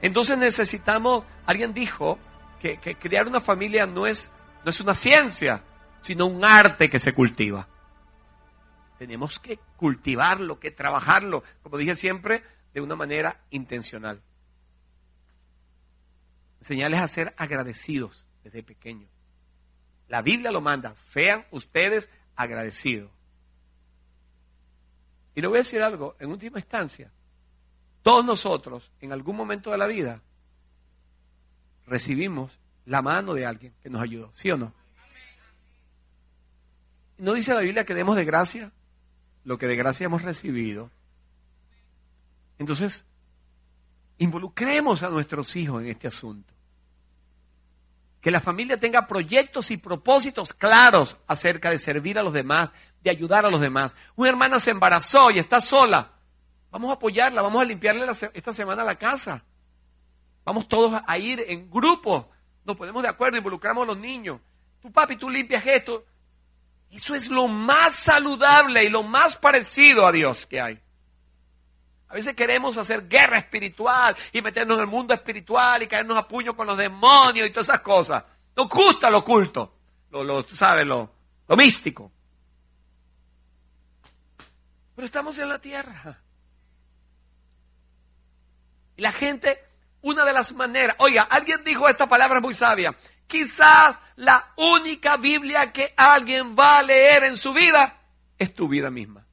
[0.00, 2.18] Entonces necesitamos, alguien dijo,
[2.60, 4.30] que, crear una familia no es,
[4.64, 5.62] no es una ciencia,
[6.02, 7.66] sino un arte que se cultiva.
[8.98, 12.44] Tenemos que cultivarlo, que trabajarlo, como dije siempre,
[12.74, 14.20] de una manera intencional.
[16.60, 19.10] Enseñarles a ser agradecidos desde pequeños.
[20.08, 23.10] La Biblia lo manda, sean ustedes agradecidos.
[25.34, 27.10] Y le voy a decir algo, en última instancia,
[28.02, 30.20] todos nosotros, en algún momento de la vida,
[31.86, 34.72] recibimos la mano de alguien que nos ayudó, ¿sí o no?
[37.18, 38.72] ¿No dice la Biblia que demos de gracia
[39.44, 40.90] lo que de gracia hemos recibido?
[42.58, 43.04] Entonces,
[44.18, 46.49] involucremos a nuestros hijos en este asunto.
[48.20, 52.70] Que la familia tenga proyectos y propósitos claros acerca de servir a los demás,
[53.02, 53.96] de ayudar a los demás.
[54.16, 56.12] Una hermana se embarazó y está sola.
[56.70, 59.42] Vamos a apoyarla, vamos a limpiarle esta semana la casa.
[60.44, 62.30] Vamos todos a ir en grupo.
[62.64, 64.40] Nos ponemos de acuerdo, involucramos a los niños.
[64.80, 66.04] Tu papi, tú limpias esto.
[66.90, 70.80] Eso es lo más saludable y lo más parecido a Dios que hay.
[72.10, 76.26] A veces queremos hacer guerra espiritual y meternos en el mundo espiritual y caernos a
[76.26, 78.24] puño con los demonios y todas esas cosas.
[78.56, 79.76] Nos gusta lo oculto,
[80.10, 80.84] lo, lo ¿sabes?
[80.84, 81.08] Lo,
[81.46, 82.10] lo místico.
[84.96, 86.18] Pero estamos en la tierra.
[88.96, 89.70] Y la gente
[90.02, 92.96] una de las maneras, oiga, alguien dijo esta palabra muy sabia,
[93.26, 98.00] quizás la única Biblia que alguien va a leer en su vida
[98.38, 99.26] es tu vida misma.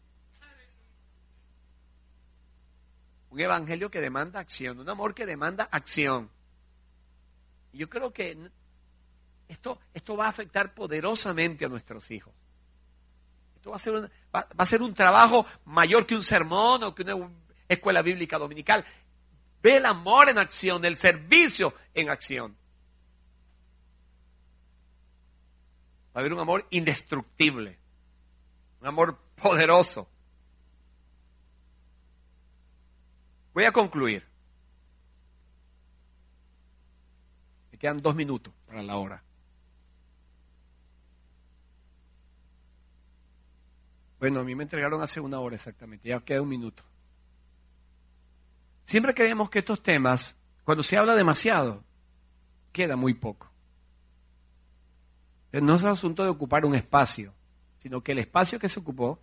[3.37, 6.31] Un evangelio que demanda acción, un amor que demanda acción.
[7.71, 8.35] Yo creo que
[9.47, 12.33] esto, esto va a afectar poderosamente a nuestros hijos.
[13.57, 16.95] Esto va a, ser un, va a ser un trabajo mayor que un sermón o
[16.95, 17.29] que una
[17.69, 18.83] escuela bíblica dominical.
[19.61, 22.57] Ve el amor en acción, el servicio en acción.
[26.07, 27.77] Va a haber un amor indestructible,
[28.81, 30.09] un amor poderoso.
[33.57, 34.23] Voy a concluir.
[37.71, 39.23] Me quedan dos minutos para la hora.
[44.19, 46.83] Bueno, a mí me entregaron hace una hora exactamente, ya queda un minuto.
[48.83, 51.83] Siempre creemos que estos temas, cuando se habla demasiado,
[52.71, 53.49] queda muy poco.
[55.51, 57.33] No es asunto de ocupar un espacio,
[57.79, 59.19] sino que el espacio que se ocupó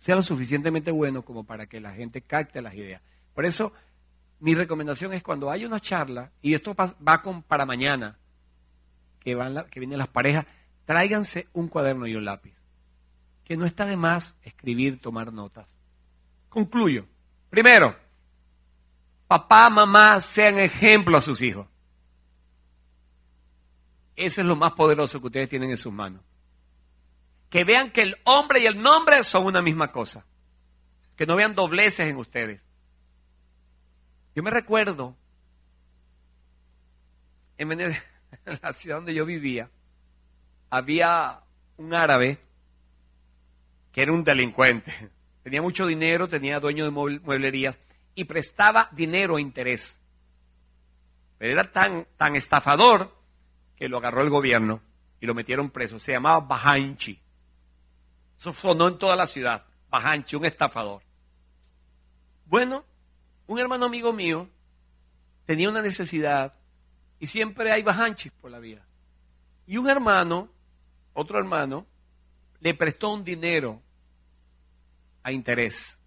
[0.00, 3.02] sea lo suficientemente bueno como para que la gente capte las ideas.
[3.34, 3.72] Por eso,
[4.40, 8.18] mi recomendación es cuando hay una charla, y esto va con para mañana,
[9.20, 10.46] que, van que vienen las parejas,
[10.86, 12.54] tráiganse un cuaderno y un lápiz.
[13.44, 15.66] Que no está de más escribir, tomar notas.
[16.48, 17.06] Concluyo.
[17.50, 17.96] Primero,
[19.26, 21.66] papá, mamá sean ejemplo a sus hijos.
[24.16, 26.22] Eso es lo más poderoso que ustedes tienen en sus manos.
[27.50, 30.24] Que vean que el hombre y el nombre son una misma cosa.
[31.16, 32.64] Que no vean dobleces en ustedes.
[34.34, 35.16] Yo me recuerdo
[37.58, 37.78] en
[38.62, 39.70] la ciudad donde yo vivía,
[40.70, 41.40] había
[41.76, 42.38] un árabe
[43.92, 44.92] que era un delincuente.
[45.42, 47.80] Tenía mucho dinero, tenía dueño de mueblerías
[48.14, 49.98] y prestaba dinero a interés.
[51.38, 53.16] Pero era tan, tan estafador
[53.74, 54.82] que lo agarró el gobierno
[55.18, 55.98] y lo metieron preso.
[55.98, 57.18] Se llamaba Bajanchi.
[58.40, 59.66] Eso sonó en toda la ciudad.
[59.90, 61.02] Bajanchi, un estafador.
[62.46, 62.86] Bueno,
[63.46, 64.48] un hermano amigo mío
[65.44, 66.54] tenía una necesidad
[67.18, 68.86] y siempre hay bajanchis por la vida.
[69.66, 70.48] Y un hermano,
[71.12, 71.86] otro hermano,
[72.60, 73.82] le prestó un dinero
[75.22, 75.98] a interés.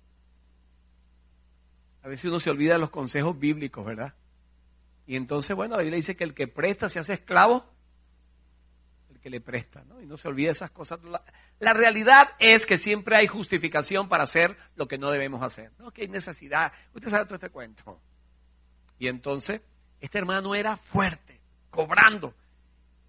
[2.02, 4.16] A veces uno se olvida de los consejos bíblicos, ¿verdad?
[5.06, 7.64] Y entonces, bueno, la Biblia dice que el que presta se hace esclavo,
[9.24, 10.02] que le presta, ¿no?
[10.02, 11.00] Y no se olvida de esas cosas.
[11.60, 15.72] La, realidad es que siempre hay justificación para hacer lo que no debemos hacer.
[15.80, 16.74] No, que hay necesidad.
[16.94, 18.02] Usted sabe todo este cuento.
[19.00, 19.62] Y entonces,
[20.02, 22.34] este hermano era fuerte, cobrando.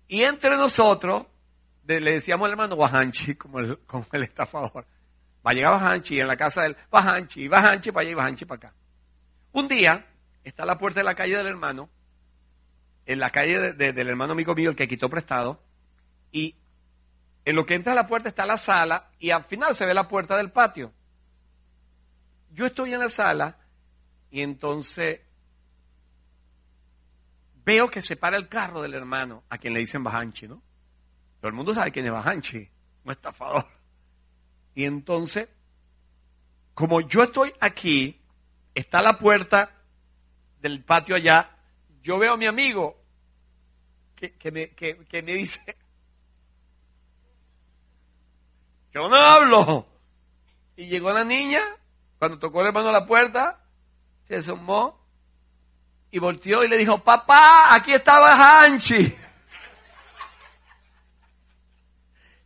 [0.06, 1.26] Y entre nosotros,
[1.84, 4.86] le decíamos al hermano Bajanchi, como el, como el estafador,
[5.44, 8.68] va a llegar Bajanchi en la casa del Bajanchi, Bajanchi para allá y Bajanchi para
[8.68, 8.74] acá.
[9.50, 10.06] Un día,
[10.44, 11.90] está a la puerta de la calle del hermano,
[13.04, 15.60] en la calle del hermano amigo mío, el que quitó prestado,
[16.34, 16.56] y
[17.44, 19.94] en lo que entra a la puerta está la sala, y al final se ve
[19.94, 20.92] la puerta del patio.
[22.50, 23.56] Yo estoy en la sala,
[24.32, 25.20] y entonces
[27.64, 30.60] veo que se para el carro del hermano, a quien le dicen Bajanchi, ¿no?
[31.40, 32.68] Todo el mundo sabe quién es Bajanchi,
[33.04, 33.68] un estafador.
[34.74, 35.48] Y entonces,
[36.74, 38.20] como yo estoy aquí,
[38.74, 39.70] está la puerta
[40.60, 41.56] del patio allá,
[42.02, 43.00] yo veo a mi amigo
[44.16, 45.76] que, me, que me dice,
[48.94, 49.86] yo no hablo.
[50.76, 51.60] Y llegó la niña,
[52.18, 53.60] cuando tocó el hermano a la puerta,
[54.22, 55.04] se asomó
[56.10, 59.12] y volteó y le dijo, papá, aquí estaba Hanchi.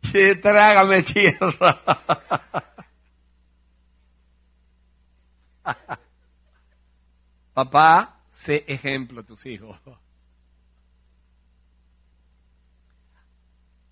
[0.41, 1.79] Trágame tierra.
[7.53, 9.79] papá, sé ejemplo a tus hijos.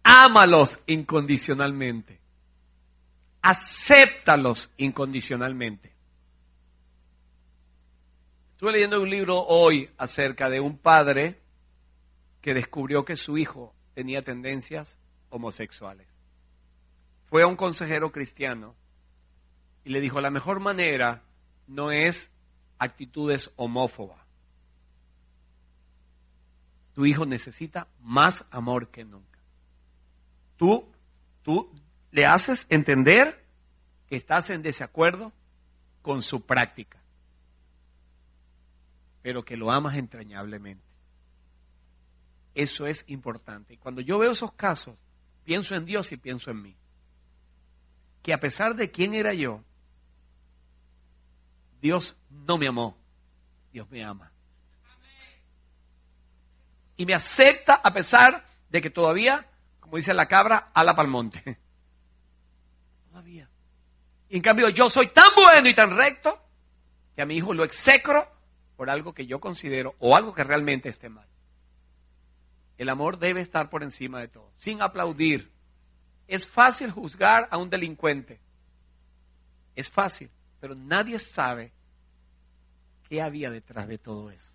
[0.03, 2.26] Ámalos incondicionalmente.
[3.47, 5.93] Acéptalos incondicionalmente.
[8.51, 11.39] Estuve leyendo un libro hoy acerca de un padre
[12.41, 16.07] que descubrió que su hijo tenía tendencias homosexuales.
[17.27, 18.75] Fue a un consejero cristiano
[19.85, 21.23] y le dijo, la mejor manera
[21.67, 22.29] no es
[22.79, 24.19] actitudes homófobas.
[26.95, 29.39] Tu hijo necesita más amor que nunca.
[30.57, 30.91] Tú,
[31.43, 31.71] tú
[32.11, 33.46] le haces entender
[34.07, 35.33] que estás en desacuerdo
[36.01, 36.99] con su práctica
[39.27, 40.85] pero que lo amas entrañablemente.
[42.55, 43.73] Eso es importante.
[43.73, 44.97] Y cuando yo veo esos casos,
[45.43, 46.77] pienso en Dios y pienso en mí.
[48.23, 49.65] Que a pesar de quién era yo,
[51.81, 52.97] Dios no me amó,
[53.73, 54.31] Dios me ama.
[56.95, 59.45] Y me acepta a pesar de que todavía,
[59.81, 61.59] como dice la cabra, ala pa'l monte.
[63.09, 63.49] Todavía.
[64.29, 66.41] En cambio yo soy tan bueno y tan recto
[67.15, 68.27] que a mi hijo lo execro
[68.75, 71.27] por algo que yo considero o algo que realmente esté mal.
[72.77, 75.51] El amor debe estar por encima de todo, sin aplaudir.
[76.27, 78.39] Es fácil juzgar a un delincuente.
[79.75, 80.29] Es fácil,
[80.59, 81.71] pero nadie sabe
[83.09, 84.53] qué había detrás de todo eso.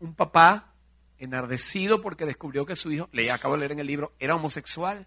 [0.00, 0.72] Un papá
[1.18, 5.06] enardecido porque descubrió que su hijo, le acabo de leer en el libro, era homosexual.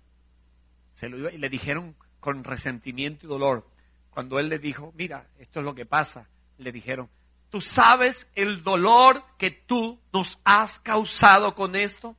[0.94, 3.68] Se lo iba, y le dijeron con resentimiento y dolor,
[4.10, 6.28] cuando él le dijo, mira, esto es lo que pasa,
[6.58, 7.10] le dijeron,
[7.50, 12.16] ¿tú sabes el dolor que tú nos has causado con esto?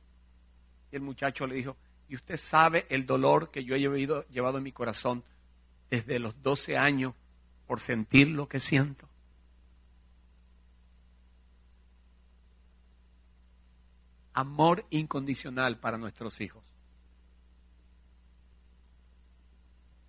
[0.91, 1.77] Y el muchacho le dijo,
[2.09, 5.23] ¿y usted sabe el dolor que yo he llevado, llevado en mi corazón
[5.89, 7.13] desde los 12 años
[7.67, 9.07] por sentir lo que siento?
[14.33, 16.63] Amor incondicional para nuestros hijos.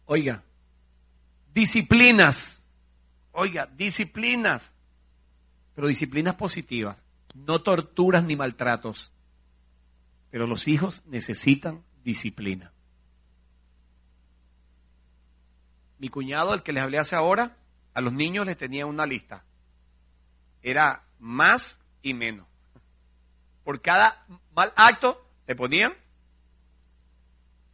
[0.07, 0.43] Oiga,
[1.53, 2.61] disciplinas.
[3.33, 4.73] Oiga, disciplinas.
[5.75, 7.03] Pero disciplinas positivas,
[7.35, 9.13] no torturas ni maltratos.
[10.31, 12.73] Pero los hijos necesitan disciplina.
[15.99, 17.57] Mi cuñado, el que les hablé hace ahora,
[17.95, 19.45] a los niños les tenía una lista.
[20.63, 22.47] Era más y menos.
[23.65, 25.95] Por cada mal acto le ponían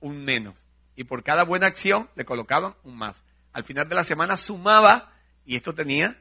[0.01, 0.55] un menos.
[0.97, 3.25] Y por cada buena acción le colocaban un más.
[3.53, 5.12] Al final de la semana sumaba
[5.45, 6.21] y esto tenía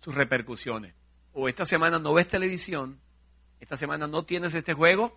[0.00, 0.94] sus repercusiones.
[1.32, 3.00] O esta semana no ves televisión,
[3.60, 5.16] esta semana no tienes este juego,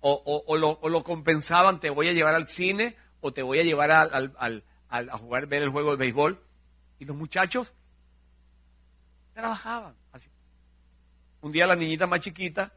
[0.00, 4.64] o, lo, compensaban, te voy a llevar al cine o te voy a llevar al,
[4.88, 6.42] a jugar, ver el juego de béisbol.
[6.98, 7.74] Y los muchachos
[9.34, 9.94] trabajaban.
[10.12, 10.30] Así.
[11.40, 12.72] Un día la niñita más chiquita,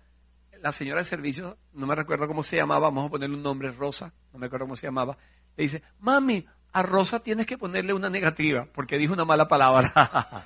[0.62, 3.72] la señora de servicio, no me recuerdo cómo se llamaba, vamos a ponerle un nombre,
[3.72, 5.18] Rosa, no me acuerdo cómo se llamaba,
[5.58, 9.94] le dice, mami, a Rosa tienes que ponerle una negativa porque dijo una mala palabra.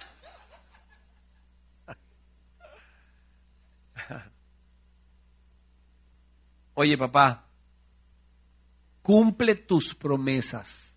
[6.73, 7.45] Oye, papá,
[9.01, 10.95] cumple tus promesas.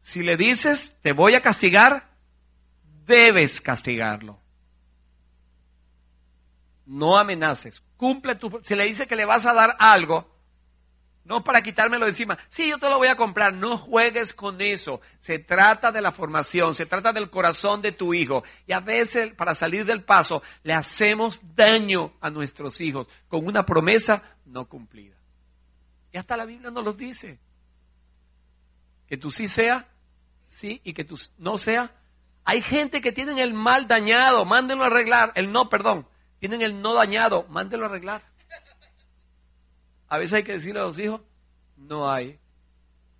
[0.00, 2.08] Si le dices, te voy a castigar,
[3.06, 4.40] debes castigarlo.
[6.88, 7.82] No amenaces.
[7.98, 8.60] Cumple tu...
[8.62, 10.26] Si le dices que le vas a dar algo,
[11.22, 12.38] no para quitármelo encima.
[12.48, 13.52] Sí, yo te lo voy a comprar.
[13.52, 15.02] No juegues con eso.
[15.20, 18.42] Se trata de la formación, se trata del corazón de tu hijo.
[18.66, 23.66] Y a veces, para salir del paso, le hacemos daño a nuestros hijos con una
[23.66, 25.16] promesa no cumplida.
[26.10, 27.38] Y hasta la Biblia nos lo dice.
[29.06, 29.86] Que tú sí sea,
[30.46, 31.92] sí, y que tú no sea.
[32.46, 35.32] Hay gente que tienen el mal dañado, mándenlo a arreglar.
[35.34, 36.08] El no, perdón.
[36.38, 38.22] Tienen el no dañado, mándenlo a arreglar.
[40.08, 41.20] A veces hay que decirle a los hijos,
[41.76, 42.38] no hay,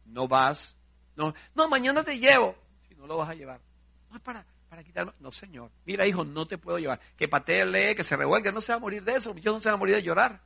[0.07, 0.75] no vas,
[1.17, 2.55] no, no, mañana te llevo,
[2.89, 3.61] si no lo vas a llevar.
[4.09, 4.83] No es para, para
[5.21, 8.73] no señor, mira hijo, no te puedo llevar, que patee, que se revuelque, no se
[8.73, 10.41] va a morir de eso, yo no se va a morir de llorar.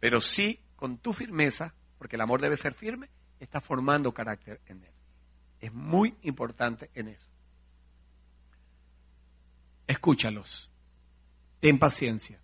[0.00, 3.08] Pero sí, con tu firmeza, porque el amor debe ser firme,
[3.38, 4.92] está formando carácter en él.
[5.60, 7.26] Es muy importante en eso.
[9.86, 10.70] Escúchalos,
[11.64, 12.38] ten paciencia,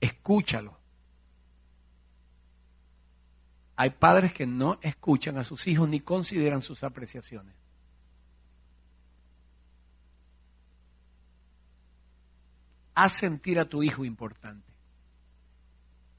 [0.00, 0.74] escúchalos
[3.76, 7.54] Hay padres que no escuchan a sus hijos ni consideran sus apreciaciones.
[12.94, 14.70] Haz sentir a tu hijo importante.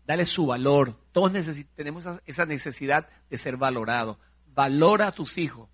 [0.08, 0.98] Dale su valor.
[1.12, 1.34] Todos
[1.76, 4.18] tenemos esa necesidad de ser valorado.
[4.56, 5.70] Valora a tus hijos.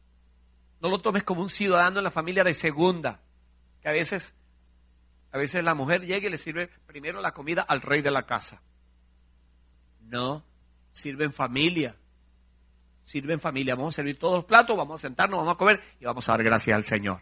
[0.82, 3.22] No lo tomes como un ciudadano en la familia de segunda,
[3.80, 4.36] que a veces,
[5.32, 8.26] a veces la mujer llega y le sirve primero la comida al rey de la
[8.26, 8.62] casa.
[10.02, 10.44] No,
[10.92, 11.96] sirve en familia.
[13.04, 13.76] Sirve en familia.
[13.76, 16.34] Vamos a servir todos los platos, vamos a sentarnos, vamos a comer y vamos a
[16.34, 17.22] dar gracias al Señor.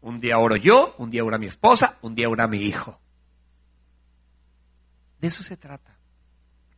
[0.00, 3.00] Un día oro yo, un día ora mi esposa, un día ora mi hijo.
[5.18, 5.96] De eso se trata.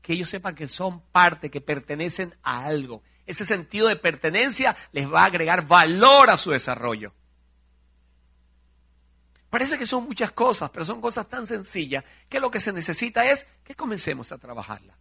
[0.01, 3.03] Que ellos sepan que son parte, que pertenecen a algo.
[3.27, 7.13] Ese sentido de pertenencia les va a agregar valor a su desarrollo.
[9.51, 13.25] Parece que son muchas cosas, pero son cosas tan sencillas que lo que se necesita
[13.25, 14.97] es que comencemos a trabajarlas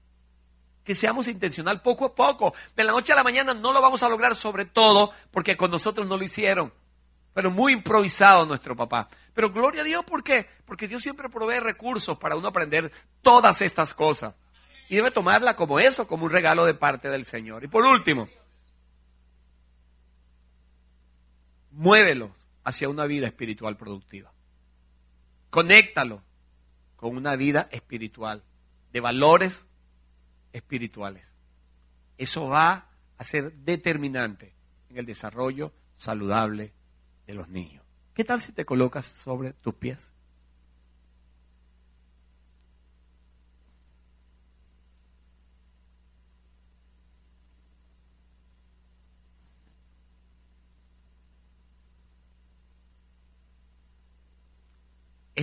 [0.88, 2.53] que seamos intencional poco a poco.
[2.74, 5.69] De la noche a la mañana no lo vamos a lograr sobre todo porque con
[5.69, 6.72] nosotros no lo hicieron.
[7.34, 9.10] Pero muy improvisado nuestro papá.
[9.34, 10.48] Pero gloria a Dios, ¿por qué?
[10.65, 12.90] Porque Dios siempre provee recursos para uno aprender
[13.22, 14.34] todas estas cosas.
[14.88, 17.65] Y debe tomarla como eso, como un regalo de parte del Señor.
[17.65, 18.30] Y por último,
[21.72, 22.32] muévelos
[22.64, 24.32] hacia una vida espiritual productiva.
[25.49, 26.24] Conéctalo
[26.95, 28.44] con una vida espiritual
[28.91, 29.68] de valores
[30.53, 31.36] espirituales.
[32.18, 34.56] Eso va a ser determinante
[34.90, 36.74] en el desarrollo saludable
[37.26, 37.86] de los niños.
[38.14, 40.14] ¿Qué tal si te colocas sobre tus pies?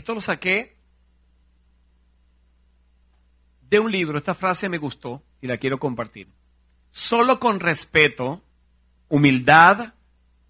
[0.05, 0.77] Esto lo saqué
[3.63, 6.29] de un libro, esta frase me gustó y la quiero compartir.
[6.91, 8.43] Solo con respeto,
[9.09, 9.95] humildad,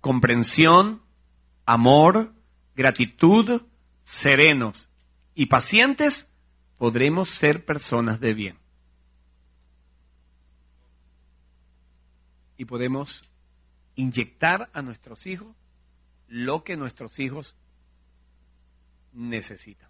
[0.00, 1.02] comprensión,
[1.66, 2.32] amor,
[2.74, 3.62] gratitud,
[4.02, 4.88] serenos
[5.36, 6.26] y pacientes,
[6.76, 8.58] podremos ser personas de bien.
[12.56, 13.22] Y podemos
[13.94, 15.54] inyectar a nuestros hijos
[16.26, 17.54] lo que nuestros hijos
[19.14, 19.88] necesitan.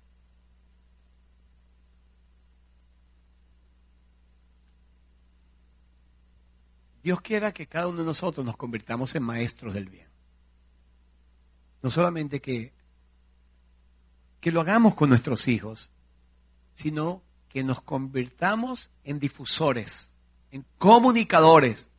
[7.02, 10.08] Dios quiera que cada uno de nosotros nos convirtamos en maestros del bien.
[11.82, 12.72] No solamente que,
[14.40, 15.90] que lo hagamos con nuestros hijos,
[16.72, 20.10] sino que nos convirtamos en difusores,
[20.50, 21.90] en comunicadores,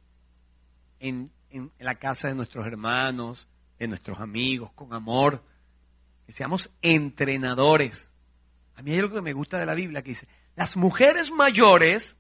[0.99, 3.47] en, en la casa de nuestros hermanos,
[3.77, 5.43] de nuestros amigos, con amor,
[6.26, 8.14] que seamos entrenadores.
[8.76, 12.18] A mí hay algo que me gusta de la Biblia que dice, las mujeres mayores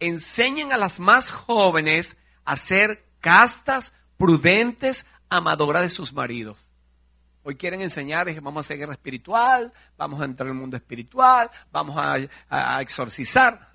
[0.00, 6.68] enseñen a las más jóvenes a ser castas, prudentes, amadoras de sus maridos.
[7.44, 11.50] Hoy quieren enseñar, vamos a hacer guerra espiritual, vamos a entrar en el mundo espiritual,
[11.72, 13.70] vamos a exorcizar.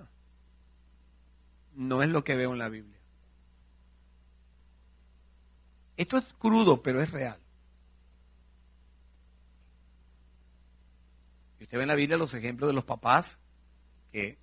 [1.74, 2.98] No es lo que veo en la Biblia.
[5.98, 7.40] Esto es crudo, pero es real.
[11.68, 13.38] Usted ve en la Biblia los ejemplos de los papás
[14.14, 14.38] que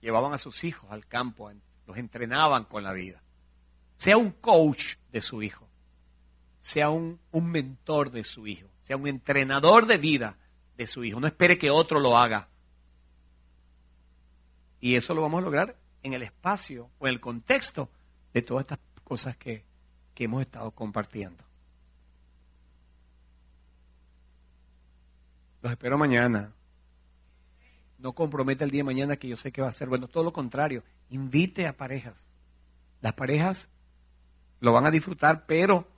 [0.00, 1.50] llevaban a sus hijos al campo,
[1.88, 3.20] los entrenaban con la vida.
[3.96, 5.68] Sea un coach de su hijo,
[6.60, 10.38] sea un, mentor de su hijo, sea un entrenador de vida
[10.76, 11.18] de su hijo.
[11.18, 12.48] No espere que otro lo haga.
[14.78, 17.90] Y eso lo vamos a lograr en el espacio o en el contexto
[18.32, 19.64] de todas estas cosas que,
[20.14, 21.42] que hemos estado compartiendo.
[25.60, 26.52] Los espero mañana
[27.98, 30.08] no comprometa el día de mañana que yo sé que va a ser bueno.
[30.08, 32.30] Todo lo contrario, invite a parejas.
[33.00, 33.68] Las parejas
[34.60, 35.88] lo van a disfrutar, pero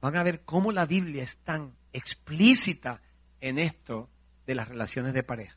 [0.00, 3.00] van a ver cómo la Biblia es tan explícita
[3.40, 4.08] en esto
[4.46, 5.56] de las relaciones de pareja.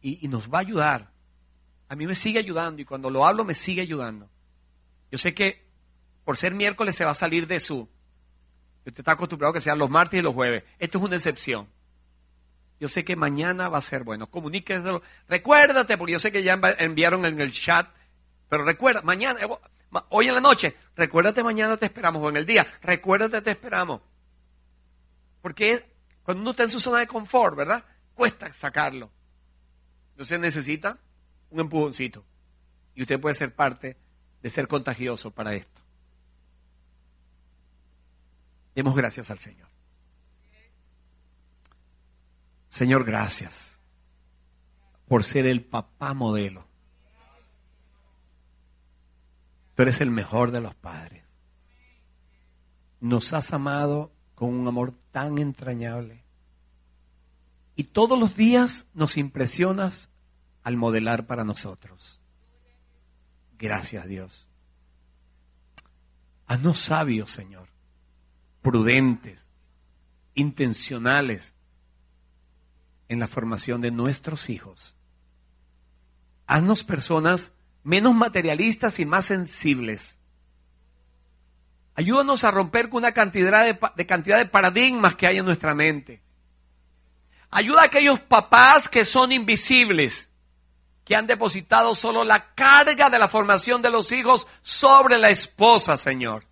[0.00, 1.10] Y, nos va a ayudar.
[1.88, 4.28] A mí me sigue ayudando y cuando lo hablo me sigue ayudando.
[5.10, 5.66] Yo sé que
[6.24, 7.88] por ser miércoles se va a salir de su...
[8.78, 10.62] Usted está acostumbrado a que sean los martes y los jueves.
[10.78, 11.68] Esto es una excepción.
[12.78, 14.26] Yo sé que mañana va a ser bueno.
[14.26, 15.02] Comuníqueselo.
[15.28, 17.88] Recuérdate, porque yo sé que ya enviaron en el chat.
[18.48, 19.48] Pero recuerda, mañana, eh,
[20.10, 22.22] hoy en la noche, recuérdate mañana te esperamos.
[22.22, 24.02] O en el día, recuérdate te esperamos.
[25.40, 25.84] Porque
[26.22, 27.84] cuando uno está en su zona de confort, ¿verdad?
[28.14, 29.10] Cuesta sacarlo.
[30.10, 30.98] Entonces necesita
[31.50, 32.24] un empujoncito.
[32.94, 33.96] Y usted puede ser parte
[34.42, 35.82] de ser contagioso para esto.
[38.74, 39.65] Demos gracias al Señor.
[42.76, 43.80] Señor, gracias
[45.08, 46.68] por ser el papá modelo.
[49.74, 51.24] Tú eres el mejor de los padres.
[53.00, 56.22] Nos has amado con un amor tan entrañable.
[57.76, 60.10] Y todos los días nos impresionas
[60.62, 62.20] al modelar para nosotros.
[63.58, 64.46] Gracias Dios.
[66.46, 67.70] Haznos sabios, Señor,
[68.60, 69.40] prudentes,
[70.34, 71.54] intencionales,
[73.08, 74.94] en la formación de nuestros hijos.
[76.46, 77.52] Haznos personas
[77.82, 80.18] menos materialistas y más sensibles.
[81.94, 86.20] Ayúdanos a romper con una cantidad de, cantidad de paradigmas que hay en nuestra mente.
[87.50, 90.28] Ayuda a aquellos papás que son invisibles,
[91.04, 95.96] que han depositado solo la carga de la formación de los hijos sobre la esposa,
[95.96, 96.44] Señor.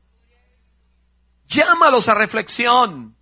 [1.49, 3.17] Llámalos a reflexión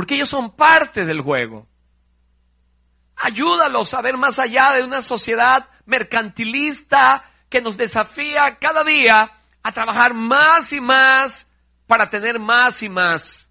[0.00, 1.68] porque ellos son parte del juego.
[3.16, 9.30] Ayúdalos a ver más allá de una sociedad mercantilista que nos desafía cada día
[9.62, 11.46] a trabajar más y más
[11.86, 13.50] para tener más y más.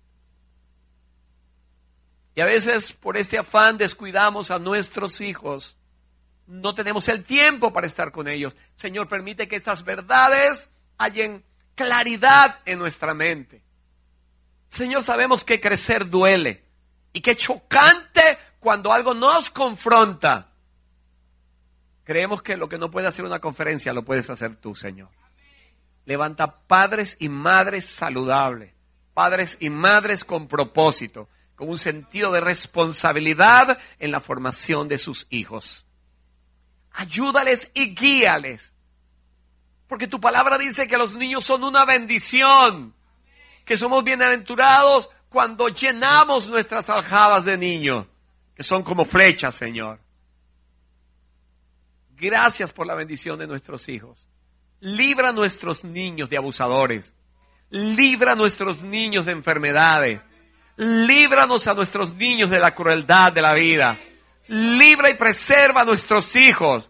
[2.33, 5.77] Y a veces por este afán descuidamos a nuestros hijos.
[6.47, 8.57] No tenemos el tiempo para estar con ellos.
[8.75, 11.45] Señor, permite que estas verdades hallen
[11.75, 13.68] claridad en nuestra mente.
[14.69, 16.63] Señor, sabemos que crecer duele
[17.11, 20.49] y que chocante cuando algo nos confronta.
[22.03, 25.09] Creemos que lo que no puede hacer una conferencia lo puedes hacer tú, Señor.
[26.05, 28.73] Levanta padres y madres saludables,
[29.13, 35.27] padres y madres con propósito, con un sentido de responsabilidad en la formación de sus
[35.29, 35.85] hijos.
[36.93, 38.73] Ayúdales y guíales.
[39.87, 42.95] Porque tu palabra dice que los niños son una bendición
[43.69, 48.07] que somos bienaventurados cuando llenamos nuestras aljabas de niños,
[48.55, 49.99] que son como flechas, Señor.
[52.17, 54.27] Gracias por la bendición de nuestros hijos.
[54.79, 57.13] Libra a nuestros niños de abusadores.
[57.69, 60.19] Libra a nuestros niños de enfermedades.
[60.75, 63.99] Líbranos a nuestros niños de la crueldad de la vida.
[64.47, 66.89] Libra y preserva a nuestros hijos.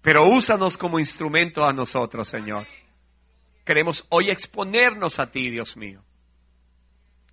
[0.00, 2.66] Pero úsanos como instrumento a nosotros, Señor.
[3.64, 6.02] Queremos hoy exponernos a ti, Dios mío.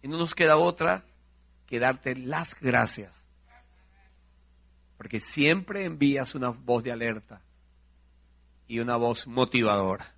[0.02, 1.04] Y no nos queda otra
[1.66, 3.26] que darte las gracias.
[4.98, 7.42] Porque siempre envías una voz de alerta
[8.68, 10.14] y una voz motivadora.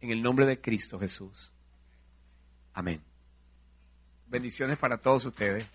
[0.00, 1.52] En el nombre de Cristo Jesús.
[2.74, 3.02] Amén.
[4.26, 5.66] Bendiciones para todos ustedes.